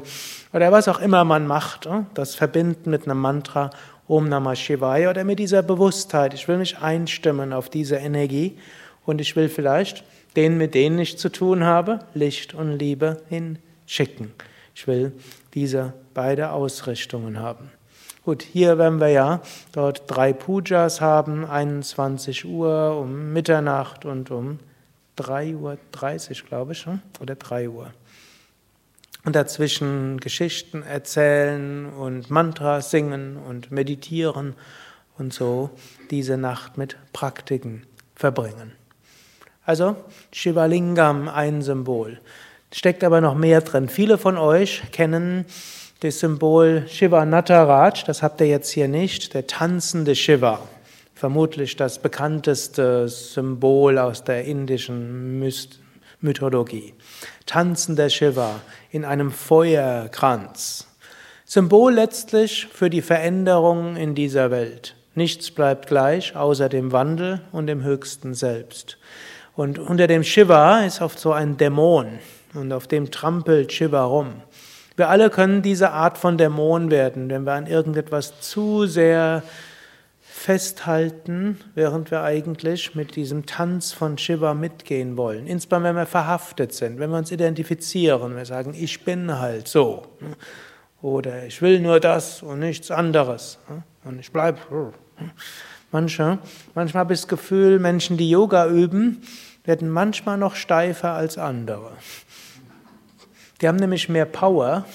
oder 0.54 0.72
was 0.72 0.88
auch 0.88 1.00
immer 1.00 1.26
man 1.26 1.48
macht, 1.48 1.88
oh, 1.88 2.06
das 2.14 2.36
verbinden 2.36 2.92
mit 2.92 3.08
einem 3.08 3.20
Mantra 3.20 3.72
Om 4.08 4.30
Namah 4.30 4.56
Shivaya 4.56 5.10
oder 5.10 5.24
mit 5.24 5.40
dieser 5.40 5.64
Bewusstheit. 5.64 6.36
Ich 6.36 6.48
will 6.48 6.60
mich 6.60 6.78
einstimmen 6.78 7.52
auf 7.52 7.70
diese 7.70 7.96
Energie 7.96 8.60
und 9.08 9.22
ich 9.22 9.36
will 9.36 9.50
vielleicht 9.50 10.04
denen, 10.36 10.60
mit 10.60 10.76
denen 10.76 11.00
ich 11.00 11.18
zu 11.18 11.30
tun 11.30 11.64
habe, 11.64 12.02
Licht 12.14 12.54
und 12.54 12.78
Liebe 12.78 13.24
hinschicken. 13.28 14.34
Ich 14.76 14.86
will 14.86 15.14
diese 15.56 15.94
beide 16.14 16.52
Ausrichtungen 16.52 17.40
haben. 17.40 17.72
Gut, 18.26 18.42
hier 18.42 18.80
werden 18.80 19.00
wir 19.00 19.10
ja 19.10 19.40
dort 19.72 20.06
drei 20.08 20.34
Pujas 20.34 21.00
haben, 21.00 21.46
21 21.46 22.44
Uhr, 22.46 22.98
um 23.00 23.34
Mitternacht 23.34 24.04
und 24.04 24.32
um 24.32 24.58
3.30 25.20 26.42
Uhr, 26.42 26.48
glaube 26.48 26.72
ich, 26.72 26.88
oder 27.20 27.36
3 27.36 27.70
Uhr. 27.70 27.94
Und 29.26 29.36
dazwischen 29.36 30.20
Geschichten 30.20 30.82
erzählen 30.82 31.86
und 31.86 32.32
Mantras 32.32 32.90
singen 32.90 33.38
und 33.38 33.70
meditieren 33.70 34.56
und 35.20 35.32
so 35.32 35.70
diese 36.10 36.36
Nacht 36.36 36.80
mit 36.80 36.98
Praktiken 37.14 37.84
verbringen. 38.16 38.72
Also 39.66 39.98
Shivalingam 40.32 41.28
ein 41.28 41.62
Symbol. 41.62 42.20
Steckt 42.74 43.04
aber 43.04 43.22
noch 43.22 43.36
mehr 43.36 43.62
drin. 43.62 43.88
Viele 43.88 44.18
von 44.18 44.40
euch 44.40 44.82
kennen 44.92 45.46
das 46.02 46.20
Symbol 46.20 46.86
Shiva 46.88 47.26
Nataraj, 47.26 48.04
das 48.06 48.22
habt 48.22 48.42
ihr 48.42 48.48
jetzt 48.48 48.70
hier 48.70 48.88
nicht, 48.88 49.34
der 49.34 49.48
tanzende 49.48 50.16
Shiva. 50.16 50.60
Vermutlich 51.14 51.78
das 51.78 52.00
bekannteste 52.00 53.08
Symbol 53.08 53.98
aus 53.98 54.26
der 54.26 54.44
indischen 54.44 55.40
Mythologie. 56.20 56.94
Tanzender 57.46 58.10
Shiva 58.10 58.60
in 58.92 59.06
einem 59.06 59.32
Feuerkranz. 59.32 60.88
Symbol 61.46 61.94
letztlich 61.94 62.68
für 62.68 62.90
die 62.90 63.02
Veränderung 63.02 63.96
in 63.96 64.16
dieser 64.16 64.52
Welt. 64.52 64.96
Nichts 65.14 65.52
bleibt 65.52 65.88
gleich 65.88 66.36
außer 66.36 66.68
dem 66.68 66.92
Wandel 66.92 67.40
und 67.54 67.68
dem 67.68 67.84
höchsten 67.84 68.34
Selbst. 68.34 68.98
Und 69.56 69.80
unter 69.80 70.08
dem 70.08 70.24
Shiva 70.24 70.84
ist 70.84 71.02
oft 71.02 71.18
so 71.18 71.32
ein 71.32 71.56
Dämon 71.56 72.20
und 72.54 72.74
auf 72.74 72.88
dem 72.88 73.10
trampelt 73.12 73.72
Shiva 73.72 74.04
rum. 74.04 74.42
Wir 74.98 75.10
alle 75.10 75.30
können 75.30 75.62
diese 75.62 75.92
Art 75.92 76.18
von 76.18 76.38
Dämon 76.38 76.90
werden, 76.90 77.30
wenn 77.30 77.44
wir 77.44 77.54
an 77.54 77.68
irgendetwas 77.68 78.40
zu 78.40 78.86
sehr 78.86 79.44
festhalten, 80.22 81.60
während 81.74 82.12
wir 82.12 82.22
eigentlich 82.22 82.94
mit 82.96 83.16
diesem 83.16 83.46
Tanz 83.46 83.94
von 83.94 84.18
Shiva 84.18 84.54
mitgehen 84.54 85.18
wollen. 85.18 85.48
Insbesondere 85.48 85.96
wenn 85.96 86.02
wir 86.02 86.06
verhaftet 86.06 86.74
sind, 86.74 87.00
wenn 87.00 87.10
wir 87.10 87.18
uns 87.18 87.32
identifizieren, 87.32 88.36
wir 88.36 88.46
sagen, 88.46 88.74
ich 88.78 89.04
bin 89.04 89.40
halt 89.40 89.68
so. 89.68 90.08
Oder 91.02 91.46
ich 91.46 91.62
will 91.62 91.80
nur 91.80 92.00
das 92.00 92.42
und 92.44 92.60
nichts 92.60 92.92
anderes. 92.92 93.60
Und 94.04 94.20
ich 94.20 94.32
bleibe. 94.32 94.60
Manche, 95.92 96.40
manchmal 96.74 97.02
habe 97.02 97.14
ich 97.14 97.22
das 97.22 97.28
Gefühl, 97.28 97.80
Menschen, 97.80 98.18
die 98.18 98.30
Yoga 98.30 98.68
üben, 98.68 99.24
werden 99.64 99.90
manchmal 99.90 100.38
noch 100.38 100.56
steifer 100.56 101.12
als 101.12 101.38
andere. 101.38 101.92
Die 103.62 103.68
haben 103.68 103.78
nämlich 103.78 104.10
mehr 104.10 104.26
Power 104.26 104.86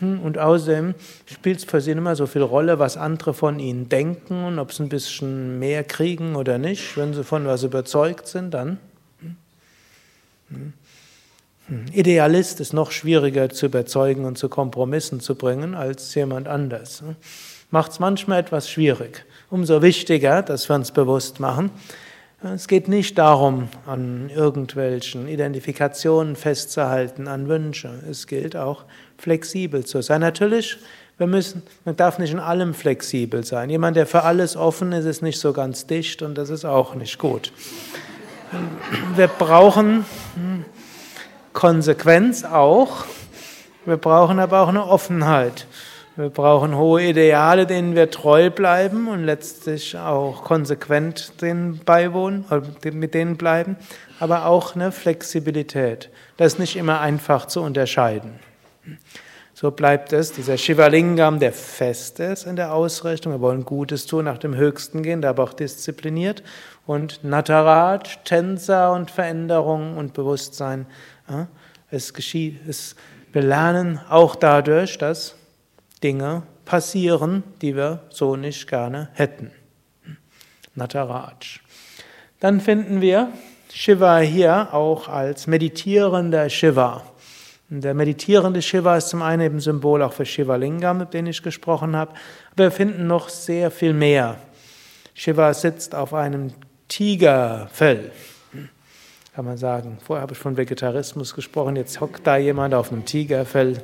hm, 0.00 0.20
und 0.20 0.38
außerdem 0.38 0.94
spielt 1.26 1.58
es 1.58 1.64
für 1.64 1.80
sie 1.80 1.92
immer 1.92 2.16
so 2.16 2.26
viel 2.26 2.42
Rolle, 2.42 2.78
was 2.78 2.96
andere 2.96 3.34
von 3.34 3.58
ihnen 3.58 3.88
denken 3.88 4.44
und 4.44 4.58
ob 4.58 4.72
sie 4.72 4.82
ein 4.82 4.88
bisschen 4.88 5.58
mehr 5.58 5.84
kriegen 5.84 6.36
oder 6.36 6.58
nicht. 6.58 6.96
Wenn 6.96 7.14
sie 7.14 7.24
von 7.24 7.46
was 7.46 7.62
überzeugt 7.62 8.26
sind, 8.26 8.52
dann. 8.52 8.78
Hm, 9.20 10.72
hm. 11.68 11.86
Idealist 11.92 12.60
ist 12.60 12.72
noch 12.72 12.90
schwieriger 12.90 13.48
zu 13.48 13.66
überzeugen 13.66 14.24
und 14.24 14.36
zu 14.36 14.48
Kompromissen 14.48 15.20
zu 15.20 15.34
bringen 15.34 15.74
als 15.74 16.14
jemand 16.14 16.48
anders. 16.48 17.02
Macht 17.70 17.92
es 17.92 17.98
manchmal 17.98 18.40
etwas 18.40 18.68
schwierig. 18.68 19.24
Umso 19.50 19.80
wichtiger, 19.80 20.42
dass 20.42 20.68
wir 20.68 20.76
uns 20.76 20.90
bewusst 20.90 21.40
machen, 21.40 21.70
es 22.52 22.68
geht 22.68 22.88
nicht 22.88 23.16
darum, 23.16 23.68
an 23.86 24.28
irgendwelchen 24.28 25.28
Identifikationen 25.28 26.36
festzuhalten, 26.36 27.26
an 27.26 27.48
Wünsche. 27.48 28.02
Es 28.10 28.26
gilt 28.26 28.54
auch, 28.54 28.84
flexibel 29.16 29.86
zu 29.86 30.02
sein. 30.02 30.20
Natürlich, 30.20 30.76
wir 31.16 31.26
müssen, 31.26 31.62
man 31.86 31.96
darf 31.96 32.18
nicht 32.18 32.32
in 32.32 32.40
allem 32.40 32.74
flexibel 32.74 33.44
sein. 33.44 33.70
Jemand, 33.70 33.96
der 33.96 34.06
für 34.06 34.24
alles 34.24 34.56
offen 34.56 34.92
ist, 34.92 35.06
ist 35.06 35.22
nicht 35.22 35.40
so 35.40 35.54
ganz 35.54 35.86
dicht 35.86 36.20
und 36.20 36.36
das 36.36 36.50
ist 36.50 36.66
auch 36.66 36.94
nicht 36.94 37.18
gut. 37.18 37.50
Wir 39.16 39.28
brauchen 39.28 40.04
Konsequenz 41.54 42.44
auch. 42.44 43.06
Wir 43.86 43.96
brauchen 43.96 44.38
aber 44.38 44.60
auch 44.60 44.68
eine 44.68 44.84
Offenheit. 44.84 45.66
Wir 46.16 46.30
brauchen 46.30 46.76
hohe 46.76 47.02
Ideale, 47.02 47.66
denen 47.66 47.96
wir 47.96 48.08
treu 48.08 48.48
bleiben 48.48 49.08
und 49.08 49.24
letztlich 49.24 49.98
auch 49.98 50.44
konsequent 50.44 51.42
denen 51.42 51.80
beiwohnen, 51.84 52.44
äh, 52.52 52.92
mit 52.92 53.14
denen 53.14 53.36
bleiben, 53.36 53.76
aber 54.20 54.46
auch 54.46 54.76
eine 54.76 54.92
Flexibilität. 54.92 56.10
Das 56.36 56.52
ist 56.52 56.58
nicht 56.60 56.76
immer 56.76 57.00
einfach 57.00 57.46
zu 57.46 57.62
unterscheiden. 57.62 58.38
So 59.54 59.72
bleibt 59.72 60.12
es, 60.12 60.30
dieser 60.30 60.56
Shivalingam, 60.56 61.40
der 61.40 61.52
fest 61.52 62.20
ist 62.20 62.46
in 62.46 62.54
der 62.54 62.74
Ausrichtung, 62.74 63.32
wir 63.32 63.40
wollen 63.40 63.64
Gutes 63.64 64.06
tun, 64.06 64.26
nach 64.26 64.38
dem 64.38 64.54
Höchsten 64.54 65.02
gehen, 65.02 65.20
der 65.20 65.30
aber 65.30 65.42
auch 65.42 65.52
diszipliniert. 65.52 66.44
Und 66.86 67.24
Nataraj, 67.24 68.18
Tänzer 68.24 68.92
und 68.92 69.10
Veränderung 69.10 69.96
und 69.96 70.14
Bewusstsein, 70.14 70.86
es 71.90 72.14
geschieht, 72.14 72.60
es, 72.68 72.94
wir 73.32 73.42
lernen 73.42 73.98
auch 74.08 74.36
dadurch, 74.36 74.96
dass 74.98 75.34
Dinge 76.04 76.42
passieren, 76.66 77.42
die 77.62 77.74
wir 77.74 78.00
so 78.10 78.36
nicht 78.36 78.68
gerne 78.68 79.08
hätten. 79.14 79.50
Nataraj. 80.74 81.60
Dann 82.40 82.60
finden 82.60 83.00
wir 83.00 83.32
Shiva 83.72 84.18
hier 84.18 84.68
auch 84.72 85.08
als 85.08 85.46
meditierender 85.46 86.50
Shiva. 86.50 87.02
Der 87.70 87.94
meditierende 87.94 88.60
Shiva 88.60 88.98
ist 88.98 89.08
zum 89.08 89.22
einen 89.22 89.42
eben 89.42 89.60
Symbol 89.60 90.02
auch 90.02 90.12
für 90.12 90.26
Shiva 90.26 90.56
Lingam, 90.56 90.98
mit 90.98 91.14
dem 91.14 91.26
ich 91.26 91.42
gesprochen 91.42 91.96
habe, 91.96 92.12
aber 92.52 92.64
wir 92.64 92.70
finden 92.70 93.06
noch 93.06 93.30
sehr 93.30 93.70
viel 93.70 93.94
mehr. 93.94 94.36
Shiva 95.14 95.54
sitzt 95.54 95.94
auf 95.94 96.12
einem 96.12 96.52
Tigerfell. 96.86 98.12
Kann 99.34 99.44
man 99.44 99.56
sagen. 99.56 99.98
Vorher 100.04 100.22
habe 100.22 100.34
ich 100.34 100.38
von 100.38 100.56
Vegetarismus 100.56 101.34
gesprochen, 101.34 101.76
jetzt 101.76 102.00
hockt 102.00 102.26
da 102.26 102.36
jemand 102.36 102.74
auf 102.74 102.92
einem 102.92 103.04
Tigerfell. 103.04 103.78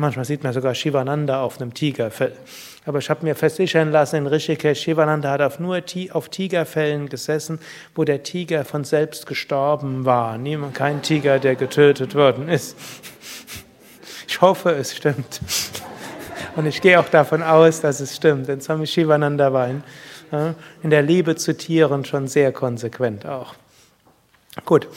Manchmal 0.00 0.24
sieht 0.24 0.42
man 0.42 0.54
sogar 0.54 0.74
Shivananda 0.74 1.42
auf 1.42 1.60
einem 1.60 1.74
Tigerfell. 1.74 2.32
Aber 2.86 3.00
ich 3.00 3.10
habe 3.10 3.22
mir 3.22 3.34
versichern 3.34 3.92
lassen, 3.92 4.16
in 4.16 4.26
Rishikesh, 4.26 4.80
Shivananda 4.80 5.30
hat 5.30 5.42
auf 5.42 5.60
nur 5.60 5.82
auf 6.12 6.30
Tigerfällen 6.30 7.10
gesessen, 7.10 7.58
wo 7.94 8.04
der 8.04 8.22
Tiger 8.22 8.64
von 8.64 8.84
selbst 8.84 9.26
gestorben 9.26 10.06
war. 10.06 10.38
Niemand, 10.38 10.74
kein 10.74 11.02
Tiger, 11.02 11.38
der 11.38 11.54
getötet 11.54 12.14
worden 12.14 12.48
ist. 12.48 12.78
Ich 14.26 14.40
hoffe, 14.40 14.70
es 14.70 14.96
stimmt. 14.96 15.42
Und 16.56 16.64
ich 16.64 16.80
gehe 16.80 16.98
auch 16.98 17.10
davon 17.10 17.42
aus, 17.42 17.82
dass 17.82 18.00
es 18.00 18.16
stimmt, 18.16 18.48
denn 18.48 18.62
Swami 18.62 18.86
Shivananda 18.86 19.52
war 19.52 19.68
in, 19.68 19.82
in 20.82 20.88
der 20.88 21.02
Liebe 21.02 21.36
zu 21.36 21.54
Tieren 21.54 22.06
schon 22.06 22.26
sehr 22.26 22.52
konsequent 22.52 23.26
auch. 23.26 23.54
Gut, 24.64 24.88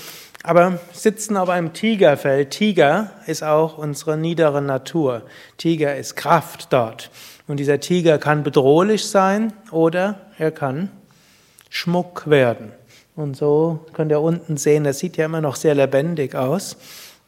aber 0.43 0.79
sitzen 0.91 1.37
auf 1.37 1.49
einem 1.49 1.73
Tigerfell. 1.73 2.47
Tiger 2.47 3.11
ist 3.25 3.43
auch 3.43 3.77
unsere 3.77 4.17
niedere 4.17 4.61
Natur. 4.61 5.23
Tiger 5.57 5.95
ist 5.95 6.15
Kraft 6.15 6.71
dort. 6.71 7.09
Und 7.47 7.57
dieser 7.57 7.79
Tiger 7.79 8.17
kann 8.19 8.43
bedrohlich 8.43 9.07
sein 9.07 9.53
oder 9.71 10.19
er 10.37 10.51
kann 10.51 10.91
Schmuck 11.69 12.29
werden. 12.29 12.71
Und 13.15 13.37
so 13.37 13.85
könnt 13.93 14.11
ihr 14.11 14.21
unten 14.21 14.57
sehen, 14.57 14.83
das 14.83 14.99
sieht 14.99 15.17
ja 15.17 15.25
immer 15.25 15.41
noch 15.41 15.55
sehr 15.55 15.75
lebendig 15.75 16.35
aus. 16.35 16.77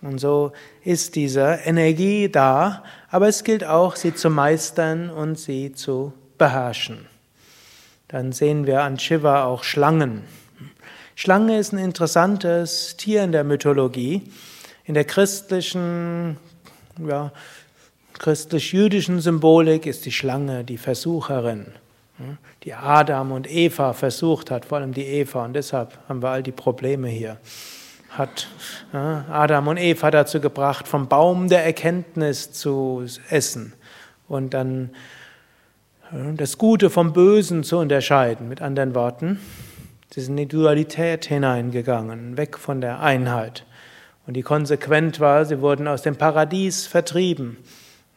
Und 0.02 0.20
so 0.20 0.52
ist 0.84 1.16
diese 1.16 1.60
Energie 1.64 2.30
da, 2.30 2.84
aber 3.10 3.28
es 3.28 3.44
gilt 3.44 3.64
auch, 3.64 3.96
sie 3.96 4.14
zu 4.14 4.30
meistern 4.30 5.10
und 5.10 5.40
sie 5.40 5.72
zu 5.72 6.14
beherrschen. 6.38 7.08
Dann 8.08 8.32
sehen 8.32 8.68
wir 8.68 8.84
an 8.84 9.00
Shiva 9.00 9.46
auch 9.46 9.64
Schlangen. 9.64 10.24
Schlange 11.16 11.58
ist 11.58 11.72
ein 11.72 11.78
interessantes 11.78 12.98
Tier 12.98 13.24
in 13.24 13.32
der 13.32 13.46
Mythologie. 13.46 14.22
In 14.84 14.94
der 14.94 15.06
christlichen, 15.06 16.38
ja, 16.98 17.32
christlich-jüdischen 18.20 19.22
Symbolik 19.22 19.86
ist 19.86 20.06
die 20.06 20.12
Schlange 20.12 20.66
die 20.66 20.78
Versucherin, 20.78 21.68
die 22.64 22.74
Adam 22.74 23.32
und 23.32 23.50
Eva 23.50 23.94
versucht 23.94 24.52
hat, 24.52 24.66
vor 24.66 24.78
allem 24.78 24.94
die 24.94 25.06
Eva, 25.06 25.46
und 25.46 25.54
deshalb 25.54 25.98
haben 26.08 26.22
wir 26.22 26.30
all 26.30 26.44
die 26.44 26.52
Probleme 26.52 27.08
hier. 27.08 27.38
Hat 28.10 28.48
Adam 28.94 29.68
und 29.68 29.78
Eva 29.78 30.12
dazu 30.12 30.40
gebracht, 30.40 30.88
vom 30.88 31.08
Baum 31.08 31.50
der 31.50 31.66
Erkenntnis 31.66 32.52
zu 32.52 33.06
essen 33.30 33.74
und 34.28 34.54
dann 34.54 34.92
das 36.36 36.58
Gute 36.58 36.90
vom 36.90 37.14
Bösen 37.14 37.64
zu 37.64 37.78
unterscheiden. 37.78 38.48
Mit 38.48 38.62
anderen 38.62 38.96
Worten, 38.96 39.40
Sie 40.14 40.22
sind 40.22 40.38
in 40.38 40.48
die 40.48 40.56
Dualität 40.56 41.26
hineingegangen, 41.26 42.38
weg 42.38 42.58
von 42.58 42.82
der 42.82 43.02
Einheit. 43.02 43.66
Und 44.28 44.36
die 44.36 44.44
Konsequenz 44.44 45.20
war, 45.20 45.46
sie 45.46 45.62
wurden 45.62 45.88
aus 45.88 46.02
dem 46.02 46.16
Paradies 46.16 46.88
vertrieben. 46.88 47.58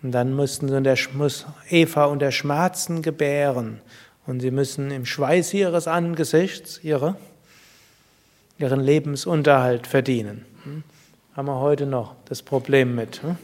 Und 0.03 0.13
dann 0.13 0.33
mussten 0.33 0.69
sie 0.69 1.09
muss 1.13 1.47
Eva 1.69 2.05
unter 2.05 2.31
Schmerzen 2.31 3.03
gebären. 3.03 3.81
Und 4.27 4.41
sie 4.41 4.51
müssen 4.51 4.91
im 4.91 5.07
Schweiß 5.07 5.55
ihres 5.55 5.89
Angesichts 5.89 6.81
ihre, 6.83 7.17
ihren 8.59 8.81
Lebensunterhalt 8.81 9.87
verdienen. 9.87 10.45
Hm? 10.65 10.83
Haben 11.35 11.49
wir 11.49 11.61
heute 11.61 11.87
noch 11.87 12.15
das 12.27 12.43
Problem 12.43 12.95
mit. 12.95 13.23
Hm? 13.23 13.37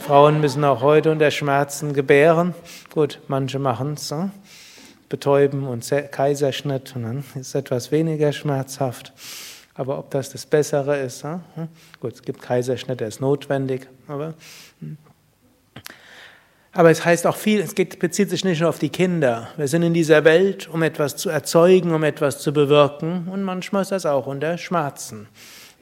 Frauen 0.00 0.40
müssen 0.40 0.64
auch 0.64 0.80
heute 0.80 1.10
unter 1.10 1.30
Schmerzen 1.30 1.92
gebären. 1.92 2.54
Gut, 2.90 3.20
manche 3.28 3.58
machen 3.58 3.94
es. 3.94 4.10
Hm? 4.10 4.30
Betäuben 5.12 5.66
und 5.66 5.86
Kaiserschnitt 6.10 6.96
und 6.96 7.02
dann 7.02 7.24
ist 7.34 7.54
etwas 7.54 7.92
weniger 7.92 8.32
schmerzhaft. 8.32 9.12
Aber 9.74 9.98
ob 9.98 10.10
das 10.10 10.30
das 10.30 10.46
Bessere 10.46 10.98
ist, 11.00 11.22
hm? 11.22 11.40
gut, 12.00 12.14
es 12.14 12.22
gibt 12.22 12.40
Kaiserschnitt, 12.40 13.00
der 13.00 13.08
ist 13.08 13.20
notwendig, 13.20 13.88
aber 14.08 14.32
hm. 14.80 14.96
aber 16.72 16.90
es 16.90 17.04
heißt 17.04 17.26
auch 17.26 17.36
viel, 17.36 17.60
es 17.60 17.74
bezieht 17.74 18.30
sich 18.30 18.42
nicht 18.42 18.60
nur 18.60 18.70
auf 18.70 18.78
die 18.78 18.88
Kinder. 18.88 19.48
Wir 19.58 19.68
sind 19.68 19.82
in 19.82 19.92
dieser 19.92 20.24
Welt, 20.24 20.66
um 20.68 20.82
etwas 20.82 21.16
zu 21.16 21.28
erzeugen, 21.28 21.92
um 21.92 22.04
etwas 22.04 22.38
zu 22.38 22.54
bewirken 22.54 23.28
und 23.30 23.42
manchmal 23.42 23.82
ist 23.82 23.92
das 23.92 24.06
auch 24.06 24.26
unter 24.26 24.56
Schmerzen. 24.56 25.28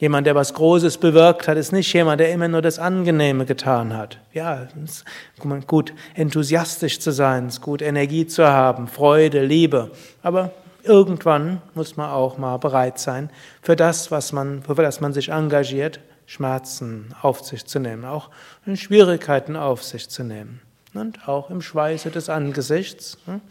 Jemand, 0.01 0.27
der 0.27 0.35
was 0.35 0.55
Großes 0.55 0.97
bewirkt 0.97 1.47
hat, 1.47 1.59
ist 1.59 1.73
nicht 1.73 1.93
jemand, 1.93 2.21
der 2.21 2.33
immer 2.33 2.49
nur 2.49 2.63
das 2.63 2.79
Angenehme 2.79 3.45
getan 3.45 3.95
hat. 3.95 4.17
Ja, 4.33 4.67
es 4.83 5.05
ist 5.05 5.67
gut, 5.67 5.93
enthusiastisch 6.15 7.01
zu 7.01 7.11
sein, 7.11 7.49
es 7.49 7.55
ist 7.57 7.61
gut, 7.61 7.83
Energie 7.83 8.27
zu 8.27 8.49
haben, 8.49 8.89
Freude, 8.89 9.45
Liebe. 9.45 9.91
Aber 10.23 10.53
irgendwann 10.85 11.61
muss 11.75 11.99
man 11.99 12.09
auch 12.09 12.39
mal 12.39 12.57
bereit 12.57 12.99
sein, 12.99 13.29
für 13.61 13.77
das, 13.77 14.11
was 14.11 14.33
man, 14.33 14.63
für 14.63 14.75
das 14.75 15.03
man 15.03 15.13
sich 15.13 15.29
engagiert, 15.29 16.01
Schmerzen 16.25 17.15
auf 17.21 17.41
sich 17.45 17.67
zu 17.67 17.79
nehmen, 17.79 18.07
auch 18.07 18.31
Schwierigkeiten 18.73 19.55
auf 19.55 19.85
sich 19.85 20.09
zu 20.09 20.25
nehmen. 20.25 20.63
Und 20.95 21.29
auch 21.29 21.51
im 21.51 21.61
Schweiße 21.61 22.11
des 22.11 22.31
Angesichts, 22.31 23.19
hm, 23.27 23.43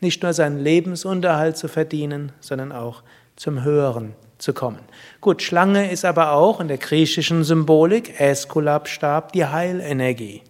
nicht 0.00 0.22
nur 0.22 0.34
seinen 0.34 0.58
Lebensunterhalt 0.58 1.56
zu 1.56 1.66
verdienen, 1.66 2.32
sondern 2.40 2.72
auch 2.72 3.02
zum 3.36 3.64
Höheren 3.64 4.14
zu 4.38 4.52
kommen. 4.52 4.80
Gut, 5.20 5.42
Schlange 5.42 5.90
ist 5.90 6.04
aber 6.04 6.32
auch 6.32 6.60
in 6.60 6.68
der 6.68 6.78
griechischen 6.78 7.44
Symbolik, 7.44 8.20
Äskulapstab, 8.20 9.32
die 9.32 9.44
Heilenergie. 9.44 10.42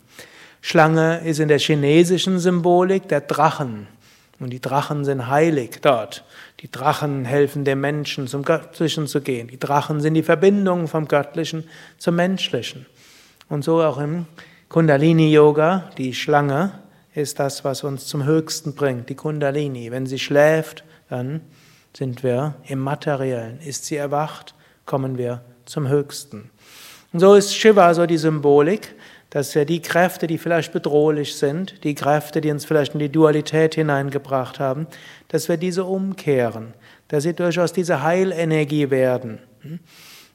Schlange 0.61 1.21
ist 1.25 1.41
in 1.41 1.49
der 1.49 1.59
chinesischen 1.59 2.39
Symbolik 2.39 3.09
der 3.09 3.23
Drachen. 3.23 3.87
Und 4.41 4.51
die 4.51 4.61
Drachen 4.61 5.05
sind 5.05 5.27
heilig 5.27 5.81
dort. 5.83 6.25
Die 6.61 6.71
Drachen 6.71 7.25
helfen 7.25 7.65
dem 7.65 7.81
Menschen 7.81 8.29
zum 8.29 8.45
Göttlichen 8.45 9.07
zu 9.07 9.21
gehen. 9.21 9.49
Die 9.49 9.59
Drachen 9.59 10.01
sind 10.01 10.15
die 10.15 10.23
Verbindung 10.23 10.87
vom 10.87 11.09
Göttlichen 11.09 11.65
zum 11.99 12.17
Menschlichen. 12.17 12.87
Und 13.49 13.65
so 13.65 13.83
auch 13.83 13.99
im 13.99 14.27
Kundalini-Yoga, 14.69 15.91
die 15.97 16.15
Schlange 16.15 16.73
ist 17.15 17.41
das, 17.41 17.65
was 17.65 17.83
uns 17.83 18.07
zum 18.07 18.25
Höchsten 18.25 18.75
bringt, 18.75 19.09
die 19.09 19.15
Kundalini. 19.15 19.91
Wenn 19.91 20.07
sie 20.07 20.19
schläft, 20.19 20.85
dann 21.09 21.41
sind 21.97 22.23
wir 22.23 22.55
im 22.67 22.79
Materiellen. 22.79 23.61
Ist 23.61 23.87
sie 23.87 23.97
erwacht, 23.97 24.55
kommen 24.87 25.19
wir 25.19 25.43
zum 25.65 25.89
Höchsten. 25.89 26.51
Und 27.13 27.21
so 27.21 27.35
ist 27.35 27.55
Shiva 27.55 27.95
so 27.95 28.07
die 28.07 28.19
Symbolik, 28.19 28.95
dass 29.31 29.55
wir 29.55 29.65
die 29.65 29.83
Kräfte, 29.83 30.27
die 30.27 30.39
vielleicht 30.39 30.73
bedrohlich 30.73 31.37
sind, 31.37 31.85
die 31.85 31.95
Kräfte, 31.95 32.41
die 32.41 32.51
uns 32.51 32.65
vielleicht 32.65 32.95
in 32.95 33.01
die 33.01 33.11
Dualität 33.11 33.75
hineingebracht 33.75 34.59
haben, 34.59 34.87
dass 35.29 35.49
wir 35.49 35.57
diese 35.57 35.85
umkehren, 35.85 36.73
dass 37.09 37.25
sie 37.25 37.35
durchaus 37.35 37.73
diese 37.73 38.03
Heilenergie 38.03 38.91
werden, 38.91 39.39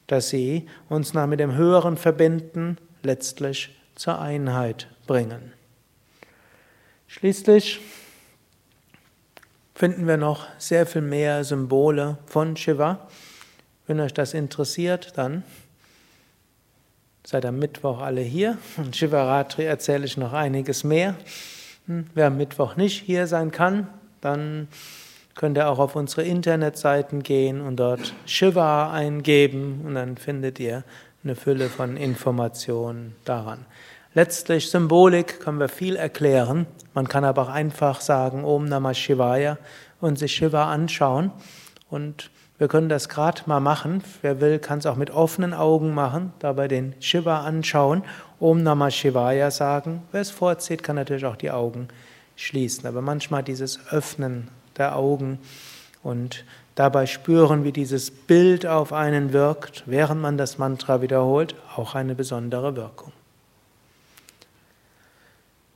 dass 0.06 0.28
sie 0.28 0.68
uns 0.88 1.12
nach 1.14 1.26
mit 1.26 1.40
dem 1.40 1.54
Höheren 1.54 1.96
verbinden, 1.96 2.78
letztlich 3.02 3.76
zur 3.96 4.20
Einheit 4.20 4.88
bringen. 5.06 5.52
Schließlich 7.08 7.80
finden 9.74 10.06
wir 10.06 10.16
noch 10.16 10.46
sehr 10.58 10.86
viel 10.86 11.02
mehr 11.02 11.44
Symbole 11.44 12.18
von 12.26 12.56
Shiva. 12.56 13.08
Wenn 13.86 14.00
euch 14.00 14.14
das 14.14 14.34
interessiert, 14.34 15.12
dann 15.16 15.42
seid 17.24 17.44
am 17.46 17.58
Mittwoch 17.58 18.00
alle 18.00 18.20
hier. 18.20 18.58
Und 18.76 18.96
Shivaratri 18.96 19.64
erzähle 19.64 20.04
ich 20.04 20.16
noch 20.16 20.32
einiges 20.32 20.84
mehr. 20.84 21.16
Hm, 21.86 22.06
wer 22.14 22.28
am 22.28 22.36
Mittwoch 22.36 22.76
nicht 22.76 23.02
hier 23.02 23.26
sein 23.26 23.50
kann, 23.50 23.88
dann 24.20 24.68
könnt 25.34 25.58
ihr 25.58 25.68
auch 25.68 25.78
auf 25.78 25.96
unsere 25.96 26.22
Internetseiten 26.22 27.22
gehen 27.22 27.60
und 27.60 27.76
dort 27.76 28.14
Shiva 28.24 28.92
eingeben 28.92 29.82
und 29.84 29.94
dann 29.94 30.16
findet 30.16 30.60
ihr 30.60 30.84
eine 31.24 31.34
Fülle 31.34 31.68
von 31.68 31.96
Informationen 31.96 33.16
daran. 33.24 33.66
Letztlich 34.16 34.70
Symbolik 34.70 35.40
können 35.40 35.58
wir 35.58 35.68
viel 35.68 35.96
erklären. 35.96 36.66
Man 36.94 37.08
kann 37.08 37.24
aber 37.24 37.42
auch 37.42 37.48
einfach 37.48 38.00
sagen 38.00 38.44
Om 38.44 38.66
Namah 38.66 38.94
Shivaya 38.94 39.58
und 40.00 40.20
sich 40.20 40.36
Shiva 40.36 40.70
anschauen. 40.70 41.32
Und 41.90 42.30
wir 42.56 42.68
können 42.68 42.88
das 42.88 43.08
gerade 43.08 43.42
mal 43.46 43.58
machen. 43.58 44.04
Wer 44.22 44.40
will, 44.40 44.60
kann 44.60 44.78
es 44.78 44.86
auch 44.86 44.94
mit 44.94 45.10
offenen 45.10 45.52
Augen 45.52 45.94
machen, 45.94 46.32
dabei 46.38 46.68
den 46.68 46.94
Shiva 47.00 47.40
anschauen, 47.40 48.04
Om 48.38 48.62
Namah 48.62 48.92
Shivaya 48.92 49.50
sagen. 49.50 50.04
Wer 50.12 50.20
es 50.20 50.30
vorzieht, 50.30 50.84
kann 50.84 50.94
natürlich 50.94 51.26
auch 51.26 51.34
die 51.34 51.50
Augen 51.50 51.88
schließen. 52.36 52.86
Aber 52.86 53.02
manchmal 53.02 53.42
dieses 53.42 53.80
Öffnen 53.90 54.46
der 54.76 54.94
Augen 54.94 55.40
und 56.04 56.44
dabei 56.76 57.06
spüren, 57.06 57.64
wie 57.64 57.72
dieses 57.72 58.12
Bild 58.12 58.64
auf 58.64 58.92
einen 58.92 59.32
wirkt, 59.32 59.82
während 59.86 60.22
man 60.22 60.38
das 60.38 60.56
Mantra 60.56 61.02
wiederholt, 61.02 61.56
auch 61.74 61.96
eine 61.96 62.14
besondere 62.14 62.76
Wirkung. 62.76 63.12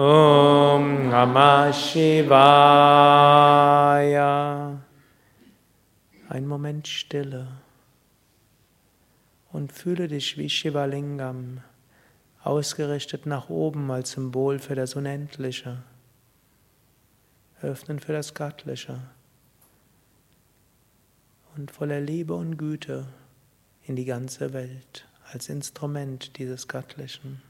Om 0.00 1.10
Namah 1.10 1.68
Shivaya. 1.74 2.32
Ein 6.30 6.46
Moment 6.46 6.88
Stille 6.88 7.48
und 9.52 9.72
fühle 9.74 10.08
dich 10.08 10.38
wie 10.38 10.48
Shivalingam, 10.48 11.60
ausgerichtet 12.42 13.26
nach 13.26 13.50
oben 13.50 13.90
als 13.90 14.12
Symbol 14.12 14.58
für 14.58 14.74
das 14.74 14.96
Unendliche, 14.96 15.82
öffnen 17.60 18.00
für 18.00 18.14
das 18.14 18.32
Göttliche 18.32 19.02
und 21.56 21.70
voller 21.70 22.00
Liebe 22.00 22.32
und 22.32 22.56
Güte 22.56 23.06
in 23.84 23.96
die 23.96 24.06
ganze 24.06 24.54
Welt 24.54 25.06
als 25.30 25.50
Instrument 25.50 26.38
dieses 26.38 26.68
Göttlichen. 26.68 27.49